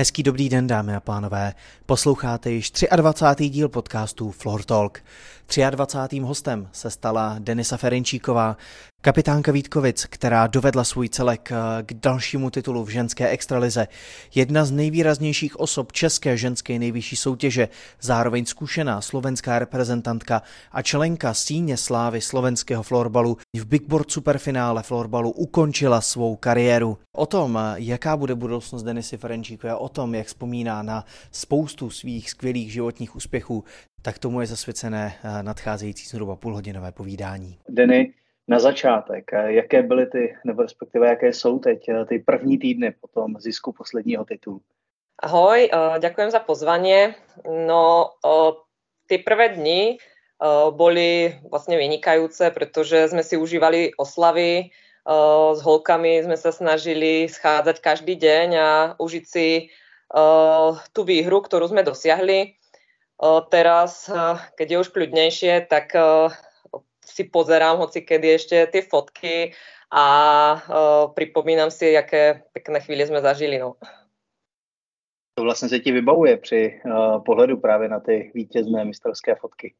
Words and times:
Hezký 0.00 0.22
dobrý 0.22 0.48
den, 0.48 0.66
dámy 0.66 0.96
a 0.96 1.00
pánové. 1.00 1.54
Posloucháte 1.86 2.50
již 2.50 2.72
23. 2.96 3.48
díl 3.48 3.68
podcastu 3.68 4.30
Floor 4.30 4.62
Talk. 4.62 5.02
23. 5.70 6.18
hostem 6.20 6.68
se 6.72 6.90
stala 6.90 7.36
Denisa 7.38 7.76
Ferenčíková, 7.76 8.56
kapitánka 9.00 9.52
Vítkovic, 9.52 10.06
která 10.10 10.46
dovedla 10.46 10.84
svůj 10.84 11.08
celek 11.08 11.52
eh, 11.52 11.82
k 11.82 11.94
dalšímu 11.94 12.50
titulu 12.50 12.84
v 12.84 12.88
ženské 12.88 13.28
extralize. 13.28 13.88
Jedna 14.34 14.64
z 14.64 14.70
nejvýraznějších 14.70 15.60
osob 15.60 15.92
české 15.92 16.36
ženské 16.36 16.78
nejvyšší 16.78 17.16
soutěže, 17.16 17.68
zároveň 18.00 18.44
zkušená 18.44 19.00
slovenská 19.00 19.58
reprezentantka 19.58 20.42
a 20.72 20.82
členka 20.82 21.34
síně 21.34 21.76
slávy 21.76 22.20
slovenského 22.20 22.82
florbalu 22.82 23.36
v 23.56 23.64
Big 23.66 23.88
Board 23.88 24.10
superfinále 24.10 24.82
florbalu 24.82 25.30
ukončila 25.30 26.00
svou 26.00 26.36
kariéru. 26.36 26.98
O 27.12 27.26
tom, 27.26 27.58
jaká 27.74 28.16
bude 28.16 28.34
budoucnost 28.34 28.82
Denisy 28.82 29.16
Ferenčíkové, 29.16 29.74
o 29.74 29.88
tom, 29.88 30.14
jak 30.14 30.26
vzpomíná 30.26 30.82
na 30.82 31.04
spoustu 31.32 31.90
svých 31.90 32.30
skvělých 32.30 32.72
životních 32.72 33.16
úspěchů, 33.16 33.64
tak 34.02 34.18
tomu 34.18 34.40
je 34.40 34.46
zasvěcené 34.46 35.14
eh, 35.22 35.42
nadcházející 35.42 36.06
zhruba 36.06 36.36
půlhodinové 36.36 36.92
povídání. 36.92 37.58
Denny, 37.68 38.12
na 38.48 38.58
začátek, 38.58 39.32
eh, 39.32 39.52
jaké 39.52 39.82
byly 39.82 40.06
ty, 40.06 40.36
nebo 40.44 40.62
respektive 40.62 41.06
jaké 41.06 41.32
jsou 41.32 41.58
teď 41.58 41.88
eh, 41.88 42.04
ty 42.04 42.18
první 42.18 42.58
týdny 42.58 42.94
po 43.00 43.08
tom 43.08 43.40
zisku 43.40 43.72
posledního 43.72 44.24
titulu? 44.24 44.60
Ahoj, 45.18 45.66
ďakujem 45.98 46.30
za 46.30 46.38
pozvanie. 46.38 47.18
No, 47.42 48.14
tie 49.10 49.18
prvé 49.18 49.50
dni 49.50 49.98
boli 50.70 51.34
vlastne 51.42 51.74
vynikajúce, 51.74 52.54
pretože 52.54 53.10
sme 53.10 53.26
si 53.26 53.34
užívali 53.34 53.98
oslavy, 53.98 54.70
s 55.50 55.58
holkami 55.58 56.22
sme 56.22 56.38
sa 56.38 56.54
snažili 56.54 57.26
schádzať 57.26 57.82
každý 57.82 58.14
deň 58.14 58.48
a 58.54 58.70
užiť 59.02 59.24
si 59.26 59.74
tú 60.94 61.00
výhru, 61.02 61.42
ktorú 61.42 61.66
sme 61.66 61.82
dosiahli. 61.82 62.54
Teraz, 63.50 64.06
keď 64.54 64.66
je 64.70 64.80
už 64.86 64.94
kľudnejšie, 64.94 65.66
tak 65.66 65.98
si 67.08 67.24
pozerám 67.24 67.80
hoci 67.80 68.04
kedy 68.04 68.28
ešte 68.36 68.66
tie 68.68 68.82
fotky 68.84 69.56
a 69.88 70.04
pripomínam 71.16 71.72
si, 71.72 71.96
aké 71.96 72.44
pekné 72.52 72.84
chvíle 72.84 73.08
sme 73.08 73.24
zažili. 73.24 73.56
No. 73.58 73.80
To 75.38 75.44
vlastně 75.44 75.68
se 75.68 75.78
ti 75.78 75.92
vybavuje 75.92 76.36
při 76.36 76.80
uh, 76.84 77.22
pohledu 77.24 77.56
právě 77.56 77.88
na 77.88 78.00
ty 78.00 78.30
vítězné 78.34 78.84
mistrovské 78.84 79.34
fotky? 79.34 79.74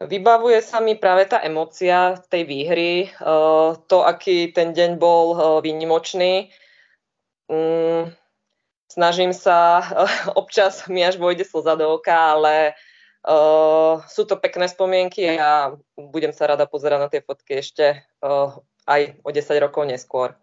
Vybavuje 0.00 0.62
sa 0.62 0.82
mi 0.82 0.94
práve 0.98 1.30
tá 1.30 1.38
emócia 1.42 2.18
tej 2.30 2.42
výhry, 2.42 3.10
uh, 3.22 3.78
to, 3.86 4.06
aký 4.06 4.50
ten 4.50 4.74
deň 4.74 4.98
bol 4.98 5.26
uh, 5.30 5.40
výnimočný. 5.62 6.50
Um, 7.46 8.10
snažím 8.90 9.30
sa, 9.34 9.82
občas 10.34 10.86
mi 10.86 11.06
až 11.06 11.18
vojde 11.18 11.44
slza 11.46 11.74
do 11.74 11.98
oka, 11.98 12.34
ale 12.34 12.74
uh, 13.26 14.00
sú 14.06 14.24
to 14.24 14.38
pekné 14.38 14.70
spomienky 14.70 15.36
a 15.36 15.74
budem 15.98 16.32
sa 16.32 16.46
rada 16.46 16.64
pozerať 16.66 16.98
na 17.02 17.08
tie 17.10 17.20
fotky 17.20 17.58
ešte 17.58 18.06
uh, 18.22 18.54
aj 18.86 19.18
o 19.26 19.30
10 19.34 19.58
rokov 19.58 19.84
neskôr. 19.86 20.38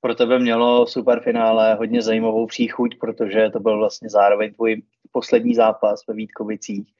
Pro 0.00 0.14
tebe 0.14 0.38
mělo 0.38 0.86
superfinále 0.86 1.74
hodně 1.74 2.02
zajímavou 2.02 2.46
příchuť, 2.46 2.98
protože 3.00 3.50
to 3.50 3.60
byl 3.60 3.78
vlastně 3.78 4.10
zároveň 4.10 4.54
tvůj 4.54 4.82
poslední 5.12 5.54
zápas 5.54 6.06
ve 6.06 6.14
Vítkovicích. 6.14 6.92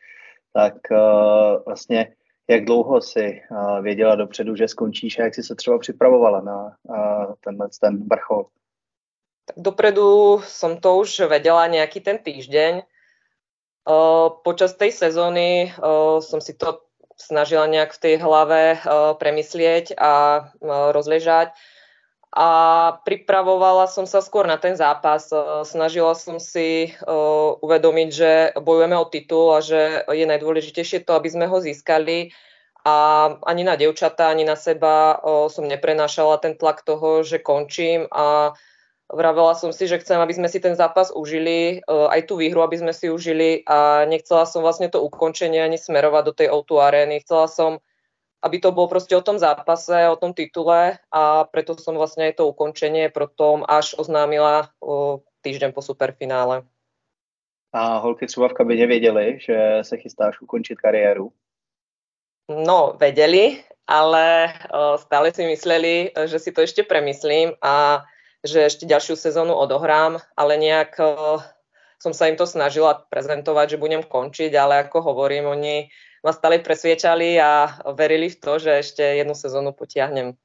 Tak 0.52 0.74
uh, 0.90 1.62
vlastně 1.66 2.14
jak 2.48 2.64
dlouho 2.64 3.00
si 3.00 3.42
uh, 3.50 3.80
věděla 3.82 4.14
dopředu, 4.14 4.56
že 4.56 4.68
skončíš 4.68 5.18
a 5.18 5.22
jak 5.22 5.34
jsi 5.34 5.42
se 5.42 5.54
třeba 5.54 5.78
připravovala 5.78 6.40
na 6.40 6.76
uh, 6.82 7.34
tenhle 7.40 7.68
ten 7.80 8.08
vrchol? 8.08 8.46
Tak 9.44 9.60
dopredu 9.60 10.40
som 10.40 10.80
to 10.80 11.04
už 11.04 11.28
vedela 11.28 11.68
nejaký 11.68 12.00
ten 12.00 12.16
týždeň. 12.16 12.80
Počas 14.44 14.80
tej 14.80 14.96
sezóny 14.96 15.68
som 16.24 16.40
si 16.40 16.56
to 16.56 16.80
snažila 17.20 17.68
nejak 17.68 17.92
v 17.94 18.00
tej 18.00 18.14
hlave 18.18 18.80
premyslieť 19.20 19.94
a 20.00 20.48
rozležať. 20.90 21.52
A 22.34 22.48
pripravovala 23.06 23.86
som 23.86 24.10
sa 24.10 24.18
skôr 24.18 24.42
na 24.48 24.58
ten 24.58 24.74
zápas. 24.74 25.30
Snažila 25.68 26.18
som 26.18 26.42
si 26.42 26.90
uvedomiť, 27.62 28.08
že 28.10 28.32
bojujeme 28.58 28.96
o 28.98 29.06
titul 29.06 29.54
a 29.54 29.62
že 29.62 30.02
je 30.10 30.26
najdôležitejšie 30.26 31.06
to, 31.06 31.14
aby 31.14 31.30
sme 31.30 31.46
ho 31.46 31.62
získali. 31.62 32.34
A 32.82 32.96
ani 33.46 33.62
na 33.62 33.78
devčatá, 33.78 34.28
ani 34.28 34.42
na 34.42 34.58
seba 34.58 35.22
som 35.46 35.64
neprenášala 35.64 36.42
ten 36.42 36.58
tlak 36.58 36.82
toho, 36.82 37.22
že 37.22 37.38
končím 37.38 38.10
a 38.10 38.58
Vravela 39.12 39.52
som 39.52 39.68
si, 39.68 39.84
že 39.84 40.00
chcem, 40.00 40.16
aby 40.16 40.32
sme 40.32 40.48
si 40.48 40.64
ten 40.64 40.72
zápas 40.72 41.12
užili, 41.12 41.78
eh, 41.78 42.08
aj 42.08 42.24
tú 42.24 42.40
výhru, 42.40 42.64
aby 42.64 42.80
sme 42.80 42.92
si 42.96 43.12
užili 43.12 43.60
a 43.68 44.08
nechcela 44.08 44.48
som 44.48 44.64
vlastne 44.64 44.88
to 44.88 45.04
ukončenie 45.04 45.60
ani 45.60 45.76
smerovať 45.76 46.22
do 46.24 46.32
tej 46.32 46.48
O2 46.48 46.80
arény. 46.80 47.20
Chcela 47.20 47.44
som, 47.44 47.84
aby 48.40 48.56
to 48.64 48.72
bolo 48.72 48.88
proste 48.88 49.12
o 49.12 49.20
tom 49.20 49.36
zápase, 49.36 50.08
o 50.08 50.16
tom 50.16 50.32
titule 50.32 50.96
a 51.12 51.44
preto 51.44 51.76
som 51.76 52.00
vlastne 52.00 52.32
aj 52.32 52.40
to 52.40 52.48
ukončenie 52.48 53.12
potom 53.12 53.64
až 53.68 53.92
oznámila 54.00 54.72
o, 54.80 55.20
týždeň 55.44 55.76
po 55.76 55.84
superfinále. 55.84 56.64
A 57.72 57.98
holky 57.98 58.26
třeba 58.26 58.48
v 58.48 58.52
kabině 58.52 58.86
věděli, 58.86 59.38
že 59.40 59.78
se 59.82 59.96
chystáš 59.96 60.40
ukončit 60.40 60.80
kariéru? 60.80 61.32
No, 62.48 62.94
vedeli, 63.00 63.64
ale 63.88 64.52
uh, 64.52 64.96
stále 64.96 65.32
si 65.32 65.46
mysleli, 65.46 66.12
že 66.24 66.38
si 66.38 66.52
to 66.52 66.60
ešte 66.60 66.84
premyslím 66.84 67.56
a 67.62 68.04
že 68.44 68.68
ešte 68.68 68.84
ďalšiu 68.84 69.16
sezónu 69.16 69.56
odohrám, 69.56 70.20
ale 70.36 70.60
nejak 70.60 71.00
uh, 71.00 71.40
som 71.96 72.12
sa 72.12 72.28
im 72.28 72.36
to 72.36 72.44
snažila 72.44 73.08
prezentovať, 73.08 73.74
že 73.74 73.82
budem 73.82 74.04
končiť, 74.04 74.52
ale 74.52 74.84
ako 74.84 75.00
hovorím, 75.00 75.48
oni 75.48 75.88
ma 76.20 76.32
stále 76.32 76.60
presviečali 76.60 77.40
a 77.40 77.80
verili 77.96 78.28
v 78.28 78.36
to, 78.36 78.60
že 78.60 78.70
ešte 78.84 79.02
jednu 79.02 79.32
sezónu 79.32 79.72
potiahnem. 79.72 80.36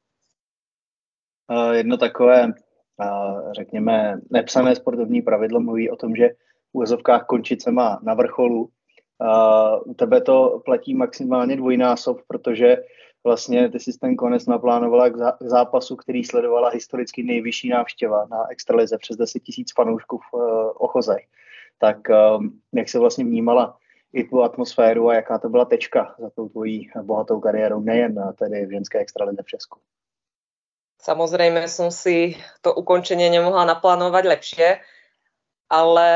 Uh, 1.52 1.76
jedno 1.76 1.98
takové, 1.98 2.48
uh, 2.48 3.54
řekněme, 3.54 4.24
nepsané 4.32 4.76
sportovní 4.76 5.22
pravidlo 5.22 5.60
mluví 5.60 5.90
o 5.90 5.96
tom, 5.96 6.16
že 6.16 6.30
v 6.72 6.74
úvozovkách 6.74 7.26
končit 7.26 7.62
se 7.62 7.72
má 7.72 8.00
na 8.04 8.14
vrcholu. 8.14 8.70
U 9.86 9.94
tebe 9.94 10.22
to 10.22 10.62
platí 10.66 10.94
maximálně 10.94 11.58
dvojnásob, 11.58 12.22
protože 12.28 12.78
vlastně 13.24 13.70
ty 13.70 13.80
jsi 13.80 14.00
ten 14.00 14.16
konec 14.16 14.46
naplánovala 14.46 15.10
k 15.10 15.42
zápasu, 15.42 15.96
který 15.96 16.24
sledovala 16.24 16.70
historicky 16.70 17.24
nejvyšší 17.24 17.70
návštěva 17.70 18.28
na 18.32 18.52
extralize 18.52 18.98
přes 18.98 19.18
10 19.18 19.40
tisíc 19.40 19.74
fanoušků 19.74 20.18
v 20.18 20.34
uh, 20.34 20.42
Ochozech. 20.76 21.26
Tak 21.78 21.98
um, 22.10 22.62
jak 22.74 22.90
se 22.90 23.00
vlastně 23.00 23.24
vnímala 23.24 23.78
i 24.14 24.24
tu 24.24 24.44
atmosféru 24.44 25.10
a 25.10 25.16
jaká 25.16 25.38
to 25.40 25.50
byla 25.50 25.66
tečka 25.66 26.16
za 26.20 26.30
tou 26.30 26.50
tvojí 26.50 26.90
bohatou 27.02 27.40
kariérou, 27.40 27.80
nejen 27.80 28.34
tedy 28.40 28.66
v 28.66 28.72
ženské 28.72 29.00
extralize 29.00 29.44
v 29.44 29.48
Česku? 29.48 29.80
Samozrejme 31.00 31.64
som 31.72 31.96
si 31.96 32.36
to 32.60 32.76
ukončenie 32.76 33.32
nemohla 33.32 33.64
naplánovať 33.64 34.24
lepšie, 34.28 34.68
ale 35.72 36.10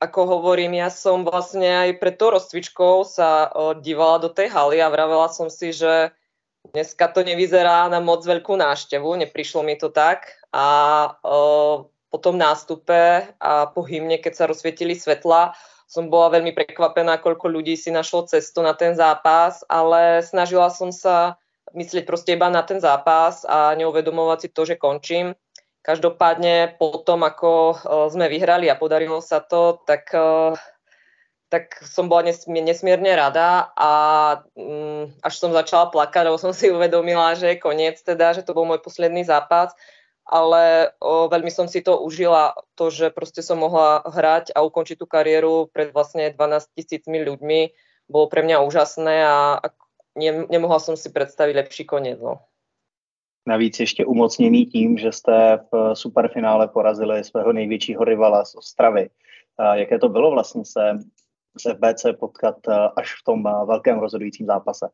ako 0.00 0.40
hovorím, 0.40 0.80
ja 0.80 0.88
som 0.88 1.20
vlastne 1.20 1.68
aj 1.84 2.00
pred 2.00 2.16
tou 2.16 2.32
rozcvičkou 2.32 3.04
sa 3.04 3.52
dívala 3.84 4.16
do 4.24 4.32
tej 4.32 4.48
haly 4.48 4.80
a 4.80 4.88
vravela 4.88 5.28
som 5.28 5.52
si, 5.52 5.68
že 5.76 6.16
Dneska 6.72 7.12
to 7.12 7.22
nevyzerá 7.22 7.86
na 7.86 8.02
moc 8.02 8.26
veľkú 8.26 8.56
náštevu, 8.58 9.14
neprišlo 9.20 9.62
mi 9.62 9.78
to 9.78 9.92
tak. 9.92 10.40
A 10.50 10.66
uh, 11.20 11.86
po 12.10 12.18
tom 12.18 12.40
nástupe 12.40 13.28
a 13.36 13.52
po 13.70 13.84
hymne, 13.84 14.16
keď 14.16 14.32
sa 14.34 14.48
rozsvietili 14.48 14.96
svetla, 14.96 15.52
som 15.86 16.10
bola 16.10 16.34
veľmi 16.34 16.50
prekvapená, 16.50 17.22
koľko 17.22 17.46
ľudí 17.46 17.78
si 17.78 17.94
našlo 17.94 18.26
cestu 18.26 18.64
na 18.64 18.74
ten 18.74 18.98
zápas, 18.98 19.62
ale 19.70 20.24
snažila 20.24 20.66
som 20.72 20.90
sa 20.90 21.38
myslieť 21.76 22.02
proste 22.02 22.34
iba 22.34 22.50
na 22.50 22.66
ten 22.66 22.82
zápas 22.82 23.46
a 23.46 23.74
neuvedomovať 23.78 24.38
si 24.42 24.48
to, 24.50 24.62
že 24.66 24.80
končím. 24.80 25.38
Každopádne 25.86 26.82
po 26.82 26.98
tom, 27.06 27.22
ako 27.22 27.78
sme 28.10 28.26
vyhrali 28.26 28.66
a 28.66 28.74
podarilo 28.74 29.22
sa 29.22 29.38
to, 29.38 29.78
tak 29.86 30.10
tak 31.48 31.78
som 31.86 32.10
bola 32.10 32.26
nesmierne 32.26 33.12
rada 33.14 33.70
a 33.78 33.90
um, 34.58 35.06
až 35.22 35.34
som 35.38 35.54
začala 35.54 35.86
plakať, 35.94 36.26
lebo 36.26 36.38
som 36.38 36.50
si 36.56 36.70
uvedomila, 36.70 37.38
že 37.38 37.54
je 37.54 37.62
koniec 37.62 38.02
teda, 38.02 38.34
že 38.34 38.42
to 38.42 38.54
bol 38.54 38.66
môj 38.66 38.82
posledný 38.82 39.22
zápas, 39.22 39.70
ale 40.26 40.90
o, 40.98 41.30
veľmi 41.30 41.54
som 41.54 41.70
si 41.70 41.86
to 41.86 42.02
užila, 42.02 42.58
to, 42.74 42.90
že 42.90 43.14
proste 43.14 43.46
som 43.46 43.62
mohla 43.62 44.02
hrať 44.02 44.50
a 44.58 44.66
ukončiť 44.66 44.98
tú 44.98 45.06
kariéru 45.06 45.70
pred 45.70 45.94
vlastne 45.94 46.34
12 46.34 46.74
tisícmi 46.74 47.22
ľuďmi, 47.22 47.60
bolo 48.10 48.26
pre 48.26 48.42
mňa 48.42 48.66
úžasné 48.66 49.22
a, 49.22 49.62
a 49.62 49.66
ne, 50.18 50.50
nemohla 50.50 50.82
som 50.82 50.98
si 50.98 51.14
predstaviť 51.14 51.54
lepší 51.54 51.84
koniec. 51.86 52.18
No. 52.18 52.42
Navíc 53.46 53.80
ještě 53.80 54.06
umocněný 54.06 54.66
tím, 54.66 54.98
že 54.98 55.12
jste 55.12 55.58
v 55.72 55.94
superfinále 55.94 56.68
porazili 56.68 57.24
svého 57.24 57.52
největšího 57.52 58.04
rivala 58.04 58.44
z 58.44 58.54
Ostravy. 58.54 59.10
Jaké 59.74 59.98
to 59.98 60.08
bylo 60.08 60.30
vlastně 60.30 60.64
se 60.64 60.98
se 61.58 61.74
v 61.74 61.78
BC 61.78 62.02
potkat 62.20 62.56
eh, 62.68 62.88
až 62.96 63.20
v 63.20 63.22
tom 63.24 63.40
eh, 63.46 63.66
velkém 63.66 63.98
rozhodujícím 63.98 64.46
zápase? 64.46 64.88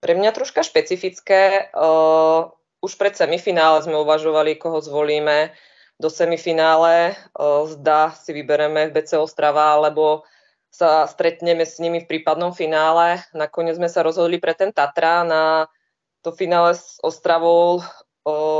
Pre 0.00 0.14
mňa 0.14 0.30
troška 0.32 0.62
špecifické. 0.62 1.72
Uh, 1.72 2.52
už 2.84 3.00
pred 3.00 3.16
semifinále 3.16 3.80
sme 3.80 3.96
uvažovali, 3.96 4.54
koho 4.60 4.78
zvolíme. 4.84 5.56
do 5.96 6.12
semifinále. 6.12 7.16
Zda 7.64 8.12
si 8.12 8.36
vybereme 8.36 8.92
BC 8.92 9.16
Ostrava, 9.16 9.72
alebo 9.72 10.28
sa 10.68 11.08
stretneme 11.08 11.64
s 11.64 11.80
nimi 11.80 12.04
v 12.04 12.10
prípadnom 12.12 12.52
finále. 12.52 13.24
Nakoniec 13.32 13.80
sme 13.80 13.88
sa 13.88 14.04
rozhodli 14.04 14.36
pre 14.36 14.52
ten 14.52 14.76
Tatra. 14.76 15.24
Na 15.24 15.72
to 16.20 16.36
finále 16.36 16.76
s 16.76 17.00
Ostravou 17.00 17.80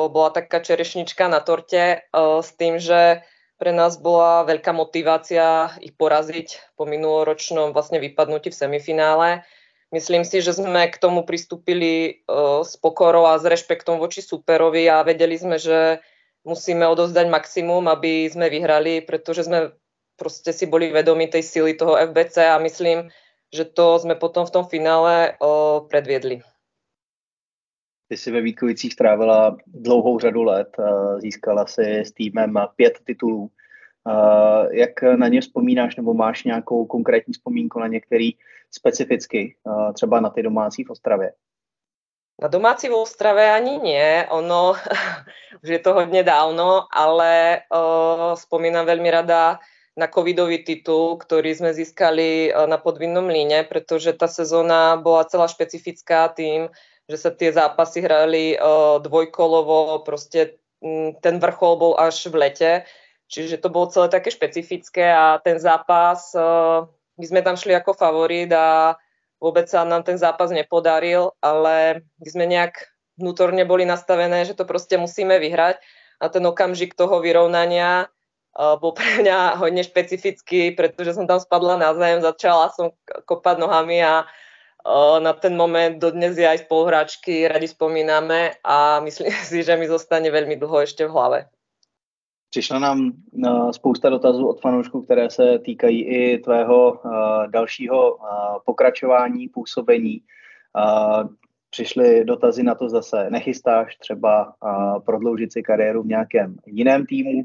bola 0.08 0.30
taká 0.30 0.62
čerešnička 0.62 1.26
na 1.28 1.44
torte 1.44 2.06
s 2.16 2.48
tým, 2.54 2.78
že 2.80 3.26
pre 3.56 3.72
nás 3.72 3.96
bola 3.96 4.44
veľká 4.44 4.72
motivácia 4.76 5.72
ich 5.80 5.96
poraziť 5.96 6.76
po 6.76 6.84
minuloročnom 6.84 7.72
vlastne 7.72 7.96
vypadnutí 8.00 8.52
v 8.52 8.60
semifinále. 8.60 9.28
Myslím 9.94 10.26
si, 10.28 10.44
že 10.44 10.52
sme 10.52 10.92
k 10.92 11.00
tomu 11.00 11.24
pristúpili 11.24 12.20
uh, 12.26 12.60
s 12.60 12.76
pokorou 12.76 13.24
a 13.24 13.40
s 13.40 13.48
rešpektom 13.48 13.96
voči 13.96 14.20
superovi 14.20 14.90
a 14.90 15.06
vedeli 15.06 15.38
sme, 15.38 15.56
že 15.56 16.04
musíme 16.44 16.84
odozdať 16.84 17.26
maximum, 17.32 17.88
aby 17.88 18.28
sme 18.28 18.52
vyhrali, 18.52 19.00
pretože 19.00 19.48
sme 19.48 19.72
proste 20.20 20.52
si 20.52 20.68
boli 20.68 20.92
vedomi 20.92 21.30
tej 21.30 21.44
sily 21.44 21.72
toho 21.78 21.96
FBC 21.96 22.50
a 22.50 22.60
myslím, 22.60 23.08
že 23.54 23.64
to 23.64 23.96
sme 24.02 24.18
potom 24.18 24.44
v 24.44 24.52
tom 24.52 24.64
finále 24.66 25.38
uh, 25.38 25.80
predviedli. 25.86 26.42
Ty 28.08 28.16
jsi 28.16 28.30
ve 28.30 28.40
Vítkovicích 28.40 28.92
strávila 28.92 29.56
dlouhou 29.66 30.18
řadu 30.18 30.42
let, 30.42 30.76
získala 31.18 31.66
si 31.66 32.00
s 32.00 32.12
týmem 32.12 32.58
pět 32.76 32.98
titulů. 33.04 33.50
Jak 34.70 35.02
na 35.02 35.28
ně 35.28 35.40
vzpomínáš, 35.40 35.96
nebo 35.96 36.14
máš 36.14 36.44
nějakou 36.44 36.86
konkrétní 36.86 37.32
vzpomínku 37.32 37.78
na 37.78 37.86
některý 37.86 38.30
specificky, 38.70 39.56
třeba 39.94 40.20
na 40.20 40.30
ty 40.30 40.42
domácí 40.42 40.84
v 40.84 40.90
Ostravě? 40.90 41.32
Na 42.42 42.48
domácí 42.48 42.88
v 42.88 42.94
Ostrave 42.94 43.52
ani 43.52 43.78
nie, 43.78 44.26
ono, 44.30 44.76
už 45.62 45.68
je 45.68 45.78
to 45.78 45.94
hodně 45.94 46.22
dávno, 46.22 46.84
ale 46.92 47.64
uh, 47.72 48.36
spomínam 48.36 48.84
veľmi 48.86 49.08
rada 49.10 49.56
na 49.96 50.04
covidový 50.04 50.60
titul, 50.60 51.16
ktorý 51.16 51.56
sme 51.56 51.72
získali 51.72 52.52
na 52.68 52.76
podvinnom 52.76 53.24
líne, 53.32 53.64
pretože 53.64 54.12
tá 54.12 54.28
sezóna 54.28 55.00
bola 55.00 55.24
celá 55.24 55.48
špecifická 55.48 56.28
tým, 56.28 56.68
že 57.06 57.16
sa 57.16 57.30
tie 57.30 57.54
zápasy 57.54 58.02
hrali 58.02 58.58
uh, 58.58 58.98
dvojkolovo, 58.98 60.02
proste 60.02 60.58
um, 60.82 61.14
ten 61.22 61.38
vrchol 61.38 61.74
bol 61.78 61.92
až 61.94 62.26
v 62.26 62.34
lete, 62.46 62.72
čiže 63.30 63.62
to 63.62 63.70
bolo 63.70 63.90
celé 63.90 64.10
také 64.10 64.34
špecifické 64.34 65.06
a 65.14 65.38
ten 65.38 65.62
zápas, 65.62 66.34
uh, 66.34 66.90
my 67.16 67.24
sme 67.24 67.40
tam 67.46 67.54
šli 67.54 67.72
ako 67.78 67.94
favorit 67.94 68.50
a 68.52 68.98
vôbec 69.38 69.70
sa 69.70 69.86
nám 69.86 70.02
ten 70.02 70.18
zápas 70.18 70.50
nepodaril, 70.50 71.32
ale 71.38 72.02
my 72.18 72.28
sme 72.28 72.44
nejak 72.50 72.90
vnútorne 73.16 73.64
boli 73.64 73.88
nastavené, 73.88 74.44
že 74.44 74.58
to 74.58 74.68
proste 74.68 74.98
musíme 75.00 75.38
vyhrať 75.38 75.80
a 76.20 76.26
ten 76.28 76.44
okamžik 76.44 76.98
toho 76.98 77.22
vyrovnania 77.22 78.10
uh, 78.58 78.74
bol 78.82 78.92
pre 78.98 79.22
mňa 79.22 79.62
hodne 79.62 79.86
špecifický, 79.86 80.74
pretože 80.74 81.14
som 81.14 81.30
tam 81.30 81.38
spadla 81.38 81.78
na 81.78 81.94
zem, 81.94 82.18
začala 82.18 82.74
som 82.74 82.90
kopať 83.30 83.62
nohami 83.62 84.02
a 84.02 84.26
na 85.18 85.32
ten 85.32 85.56
moment 85.56 85.98
dodnes 85.98 86.38
je 86.38 86.48
aj 86.48 86.58
spoluhráčky 86.58 87.48
radi 87.48 87.68
spomíname 87.68 88.54
a 88.64 89.00
myslím 89.00 89.30
si, 89.48 89.62
že 89.62 89.76
mi 89.76 89.88
zostane 89.88 90.30
veľmi 90.30 90.56
dlho 90.56 90.82
ešte 90.82 91.06
v 91.06 91.12
hlave. 91.12 91.40
Přišla 92.50 92.78
nám 92.78 93.12
spousta 93.70 94.10
dotazů 94.10 94.48
od 94.48 94.60
fanoušků, 94.60 95.02
které 95.02 95.30
se 95.30 95.58
týkají 95.58 96.02
i 96.02 96.38
tvého 96.38 97.00
dalšího 97.46 98.18
pokračování, 98.64 99.48
působení. 99.48 100.20
Přišly 101.70 102.24
dotazy 102.24 102.62
na 102.62 102.74
to 102.74 102.88
zase, 102.88 103.30
nechystáš 103.30 103.96
třeba 103.96 104.54
prodloužit 105.04 105.52
si 105.52 105.62
kariéru 105.62 106.02
v 106.02 106.06
nějakém 106.06 106.56
jiném 106.66 107.06
týmu, 107.06 107.42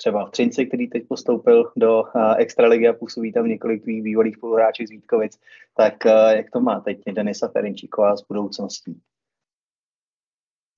třeba 0.00 0.26
v 0.26 0.30
Třinci, 0.30 0.66
který 0.66 0.88
teď 0.88 1.02
postoupil 1.08 1.72
do 1.76 2.04
extraligy 2.36 2.88
a 2.88 2.96
působí 2.96 3.32
tam 3.32 3.48
několik 3.48 3.82
tvých 3.82 4.02
bývalých 4.02 4.36
spoluhráčů 4.36 4.86
z 4.86 4.90
Vítkovic, 4.90 5.36
tak 5.76 6.04
jak 6.36 6.50
to 6.50 6.60
má 6.60 6.80
teď 6.80 6.98
Denisa 7.12 7.48
Ferenčíková 7.48 8.16
s 8.16 8.24
budoucností? 8.24 8.96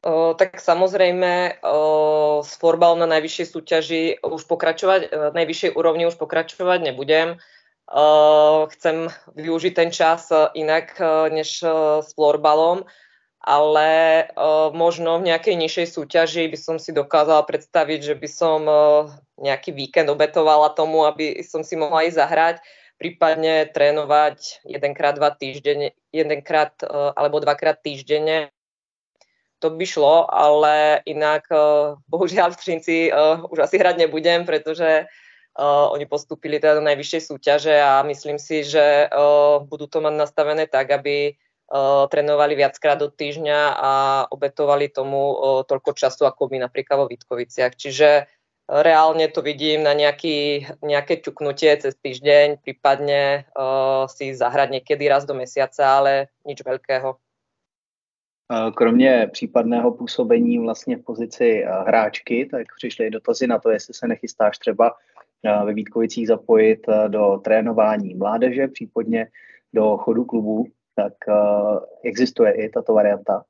O, 0.02 0.34
tak 0.34 0.58
samozrejme 0.58 1.62
o, 1.62 2.42
s 2.42 2.58
florbalom 2.58 2.98
na 2.98 3.06
najvyššej 3.06 3.46
súťaži 3.46 4.02
už 4.19 4.50
pokračovať, 4.50 5.14
na 5.14 5.30
najvyššej 5.30 5.78
úrovni 5.78 6.10
už 6.10 6.19
pokračovať 6.19 6.90
nebudem. 6.90 7.38
O, 7.86 8.66
chcem 8.74 9.06
využiť 9.38 9.72
ten 9.78 9.94
čas 9.94 10.34
inak 10.58 10.98
než 11.30 11.62
s 12.02 12.10
florbalom 12.19 12.82
ale 13.43 13.91
uh, 14.39 14.71
možno 14.71 15.19
v 15.19 15.35
nejakej 15.35 15.59
nižšej 15.59 15.87
súťaži 15.99 16.47
by 16.47 16.59
som 16.59 16.77
si 16.79 16.94
dokázala 16.94 17.43
predstaviť, 17.43 18.00
že 18.00 18.15
by 18.15 18.29
som 18.31 18.61
uh, 18.71 19.11
nejaký 19.43 19.75
víkend 19.75 20.06
obetovala 20.06 20.71
tomu, 20.79 21.03
aby 21.03 21.43
som 21.43 21.67
si 21.67 21.75
mohla 21.75 22.06
ísť 22.06 22.23
zahrať, 22.23 22.56
prípadne 23.03 23.67
trénovať 23.67 24.62
jedenkrát, 24.62 25.19
dva 25.19 25.35
týždenne, 25.35 25.91
jedenkrát 26.15 26.71
uh, 26.87 27.11
alebo 27.19 27.43
dvakrát 27.43 27.83
týždenne. 27.83 28.55
To 29.59 29.75
by 29.75 29.87
šlo, 29.91 30.31
ale 30.31 31.03
inak 31.03 31.43
uh, 31.50 31.99
bohužiaľ 32.06 32.55
v 32.55 32.61
Třinci 32.62 32.97
uh, 33.11 33.43
už 33.50 33.67
asi 33.67 33.75
hrať 33.75 34.06
nebudem, 34.06 34.47
pretože 34.47 35.11
uh, 35.11 35.87
oni 35.91 36.06
postúpili 36.06 36.62
teda 36.62 36.79
do 36.79 36.87
najvyššej 36.87 37.23
súťaže 37.27 37.75
a 37.75 38.06
myslím 38.06 38.39
si, 38.39 38.62
že 38.62 39.11
uh, 39.11 39.59
budú 39.67 39.91
to 39.91 39.99
mať 39.99 40.15
nastavené 40.15 40.71
tak, 40.71 40.94
aby 40.94 41.35
trénovali 42.08 42.52
viackrát 42.52 43.00
do 43.00 43.08
týždňa 43.08 43.60
a 43.80 43.92
obetovali 44.28 44.92
tomu 44.92 45.32
uh, 45.32 45.64
toľko 45.64 45.96
času, 45.96 46.28
ako 46.28 46.52
my 46.52 46.69
napríklad 46.69 47.00
vo 47.00 47.08
Vítkoviciach. 47.08 47.72
Čiže 47.72 48.28
reálne 48.69 49.32
to 49.32 49.40
vidím 49.40 49.80
na 49.82 49.96
nejaký, 49.96 50.69
nejaké 50.84 51.24
ťuknutie 51.24 51.72
cez 51.80 51.96
týždeň, 51.96 52.60
prípadne 52.60 53.48
uh, 53.56 54.04
si 54.04 54.36
zahrať 54.36 54.69
niekedy 54.69 55.08
raz 55.08 55.24
do 55.24 55.32
mesiaca, 55.32 55.96
ale 55.96 56.28
nič 56.44 56.60
veľkého. 56.60 57.16
Kromě 58.76 59.28
případného 59.32 59.90
působení 59.90 60.58
vlastně 60.58 60.96
v 60.96 61.04
pozici 61.04 61.64
hráčky, 61.86 62.48
tak 62.50 62.66
přišly 62.76 63.10
dotazy 63.10 63.46
na 63.46 63.58
to, 63.58 63.70
jestli 63.70 63.94
se 63.94 64.08
nechystáš 64.08 64.58
třeba 64.58 64.92
ve 65.64 65.74
Vítkovicích 65.74 66.26
zapojit 66.26 66.86
do 67.08 67.40
trénování 67.44 68.14
mládeže, 68.14 68.69
případně 68.69 69.26
do 69.72 69.96
chodu 69.96 70.24
klubů 70.24 70.66
tak 70.93 71.17
uh, 71.29 71.81
existuje 72.05 72.53
i 72.53 72.69
táto 72.69 72.93
varianta? 72.93 73.44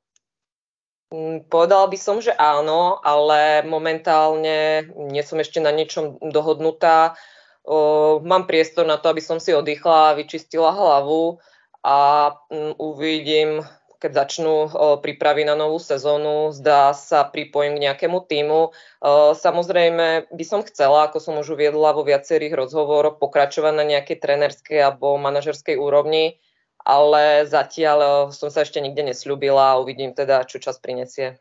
Mm, 1.13 1.45
povedala 1.45 1.85
by 1.85 1.97
som, 1.99 2.17
že 2.17 2.33
áno, 2.33 2.97
ale 3.05 3.61
momentálne 3.61 4.89
nie 5.13 5.21
som 5.21 5.37
ešte 5.37 5.61
na 5.61 5.69
niečom 5.69 6.17
dohodnutá. 6.33 7.13
Uh, 7.61 8.17
mám 8.25 8.49
priestor 8.49 8.89
na 8.89 8.97
to, 8.97 9.13
aby 9.13 9.21
som 9.21 9.37
si 9.37 9.53
oddychla, 9.53 10.17
vyčistila 10.17 10.73
hlavu 10.73 11.37
a 11.85 12.31
um, 12.49 12.73
uvidím, 12.81 13.61
keď 14.01 14.25
začnú 14.25 14.55
uh, 14.67 14.97
prípravy 14.99 15.45
na 15.45 15.53
novú 15.53 15.77
sezónu, 15.77 16.49
zdá 16.49 16.91
sa 16.97 17.23
pripojím 17.23 17.77
k 17.77 17.83
nejakému 17.87 18.19
týmu. 18.25 18.73
Uh, 18.99 19.37
samozrejme 19.37 20.33
by 20.33 20.45
som 20.49 20.65
chcela, 20.65 21.07
ako 21.07 21.21
som 21.21 21.37
už 21.39 21.55
uviedla 21.55 21.93
vo 21.93 22.01
viacerých 22.01 22.57
rozhovoroch, 22.57 23.21
pokračovať 23.21 23.73
na 23.77 23.85
nejakej 23.85 24.17
trenerskej 24.17 24.79
alebo 24.81 25.15
manažerskej 25.21 25.77
úrovni 25.77 26.41
ale 26.85 27.47
zatiaľ 27.47 27.97
eh, 28.03 28.31
som 28.35 28.51
sa 28.51 28.61
ešte 28.61 28.83
nikde 28.83 29.03
nesľubila 29.03 29.73
a 29.73 29.79
uvidím 29.79 30.13
teda, 30.13 30.43
čo 30.43 30.59
čas 30.59 30.79
prinesie. 30.79 31.39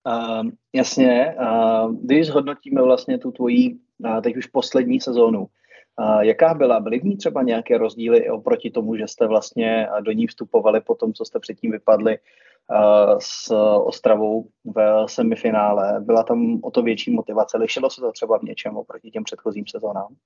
Uh, 0.00 0.48
jasně, 0.72 1.36
uh, 1.40 1.94
když 1.94 2.26
zhodnotíme 2.26 2.82
vlastně 2.82 3.18
tu 3.18 3.30
tvojí 3.30 3.80
uh, 3.98 4.20
teď 4.20 4.36
už 4.36 4.46
poslední 4.46 5.00
sezónu, 5.00 5.40
uh, 6.00 6.20
jaká 6.20 6.54
byla? 6.54 6.80
Byly 6.80 6.98
v 6.98 7.04
ní 7.04 7.16
třeba 7.16 7.42
nějaké 7.42 7.78
rozdíly 7.78 8.30
oproti 8.30 8.70
tomu, 8.70 8.96
že 8.96 9.08
jste 9.08 9.26
vlastně 9.26 9.88
do 10.00 10.12
ní 10.12 10.26
vstupovali 10.26 10.80
po 10.80 10.94
tom, 10.94 11.12
co 11.12 11.24
jste 11.24 11.38
předtím 11.38 11.70
vypadli 11.70 12.18
uh, 12.18 13.18
s 13.20 13.52
Ostravou 13.84 14.48
v 14.64 15.04
semifinále? 15.06 16.00
Byla 16.00 16.22
tam 16.22 16.60
o 16.62 16.70
to 16.70 16.82
větší 16.82 17.10
motivace? 17.10 17.58
Lišilo 17.58 17.90
se 17.90 18.00
to 18.00 18.12
třeba 18.12 18.38
v 18.38 18.42
něčem 18.42 18.76
oproti 18.76 19.10
těm 19.10 19.24
předchozím 19.24 19.64
sezónám? 19.68 20.16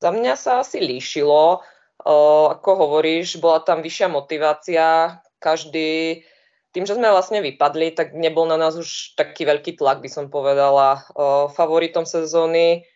Za 0.00 0.10
mňa 0.10 0.32
sa 0.36 0.64
asi 0.64 0.80
líšilo 0.80 1.60
ako 2.04 2.70
hovoríš, 2.86 3.40
bola 3.40 3.60
tam 3.60 3.84
vyššia 3.84 4.08
motivácia, 4.08 5.18
každý, 5.40 6.24
tým, 6.70 6.86
že 6.86 6.94
sme 6.94 7.10
vlastne 7.10 7.42
vypadli, 7.42 7.96
tak 7.96 8.14
nebol 8.14 8.46
na 8.46 8.54
nás 8.54 8.78
už 8.78 9.18
taký 9.18 9.42
veľký 9.48 9.76
tlak, 9.80 10.00
by 10.04 10.10
som 10.12 10.32
povedala. 10.32 11.02
Favoritom 11.56 12.06
sezóny 12.06 12.86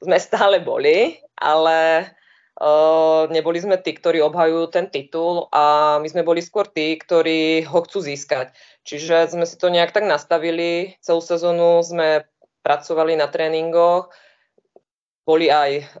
sme 0.00 0.16
stále 0.18 0.58
boli, 0.64 1.20
ale 1.38 2.10
neboli 3.32 3.56
sme 3.56 3.80
tí, 3.80 3.96
ktorí 3.96 4.20
obhajujú 4.20 4.68
ten 4.68 4.92
titul 4.92 5.48
a 5.48 5.96
my 5.96 6.08
sme 6.08 6.20
boli 6.20 6.44
skôr 6.44 6.68
tí, 6.68 7.00
ktorí 7.00 7.64
ho 7.64 7.80
chcú 7.84 8.04
získať. 8.04 8.52
Čiže 8.84 9.32
sme 9.32 9.48
si 9.48 9.56
to 9.56 9.72
nejak 9.72 9.96
tak 9.96 10.04
nastavili, 10.04 11.00
celú 11.00 11.24
sezónu 11.24 11.80
sme 11.80 12.28
pracovali 12.60 13.16
na 13.16 13.32
tréningoch, 13.32 14.12
boli 15.24 15.48
aj 15.48 15.96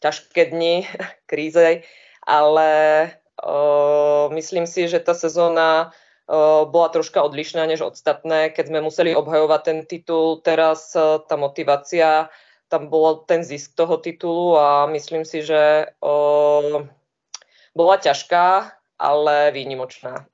ťažké 0.00 0.50
dni, 0.50 0.86
kríze, 1.30 1.82
ale 2.26 2.70
o, 3.42 4.30
myslím 4.32 4.66
si, 4.66 4.88
že 4.88 5.00
tá 5.00 5.14
sezóna 5.14 5.92
bola 6.68 6.88
troška 6.92 7.24
odlišná 7.24 7.64
než 7.64 7.80
ostatné, 7.80 8.52
keď 8.52 8.68
sme 8.68 8.84
museli 8.84 9.16
obhajovať 9.16 9.60
ten 9.64 9.78
titul. 9.88 10.44
Teraz 10.44 10.92
tá 11.24 11.36
motivácia, 11.40 12.28
tam 12.68 12.92
bol 12.92 13.24
ten 13.24 13.40
zisk 13.40 13.72
toho 13.72 13.96
titulu 13.96 14.60
a 14.60 14.84
myslím 14.92 15.24
si, 15.24 15.40
že 15.40 15.88
bola 17.72 17.96
ťažká, 17.96 18.72
ale 18.98 19.50
výnimočná. 19.50 20.26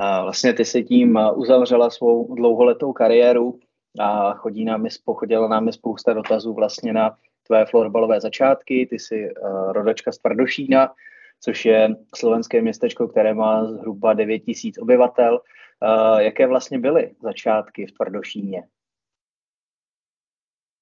A 0.00 0.22
vlastně 0.22 0.52
ty 0.52 0.64
si 0.64 0.84
tím 0.84 1.18
uzavřela 1.34 1.90
svou 1.90 2.34
dlouholetou 2.34 2.92
kariéru 2.92 3.60
a 4.00 4.34
chodí 4.34 4.64
nám, 4.64 4.86
pochodila 5.04 5.48
nám 5.48 5.72
spousta 5.72 6.12
dotazů 6.12 6.54
vlastně 6.54 6.92
na 6.92 7.16
tvé 7.50 7.66
florbalové 7.66 8.20
začátky. 8.20 8.86
Ty 8.86 8.98
jsi 8.98 9.34
uh, 9.34 9.72
rodačka 9.72 10.12
z 10.12 10.18
Tvrdošína, 10.18 10.94
což 11.40 11.64
je 11.64 11.88
slovenské 12.14 12.62
městečko, 12.62 13.08
které 13.08 13.34
má 13.34 13.64
zhruba 13.64 14.12
9 14.12 14.38
tisíc 14.38 14.78
obyvatel. 14.78 15.34
Uh, 15.34 16.18
jaké 16.18 16.46
vlastně 16.46 16.78
byly 16.78 17.10
začátky 17.22 17.86
v 17.86 17.92
Tvrdošíně? 17.92 18.62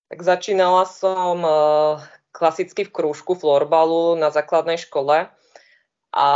Tak 0.09 0.23
začínala 0.23 0.85
som 0.85 1.45
uh, 1.45 2.01
klasicky 2.33 2.85
v 2.85 2.93
krúžku 2.93 3.37
florbalu 3.37 4.17
na 4.17 4.33
základnej 4.33 4.81
škole 4.81 5.29
a 6.17 6.29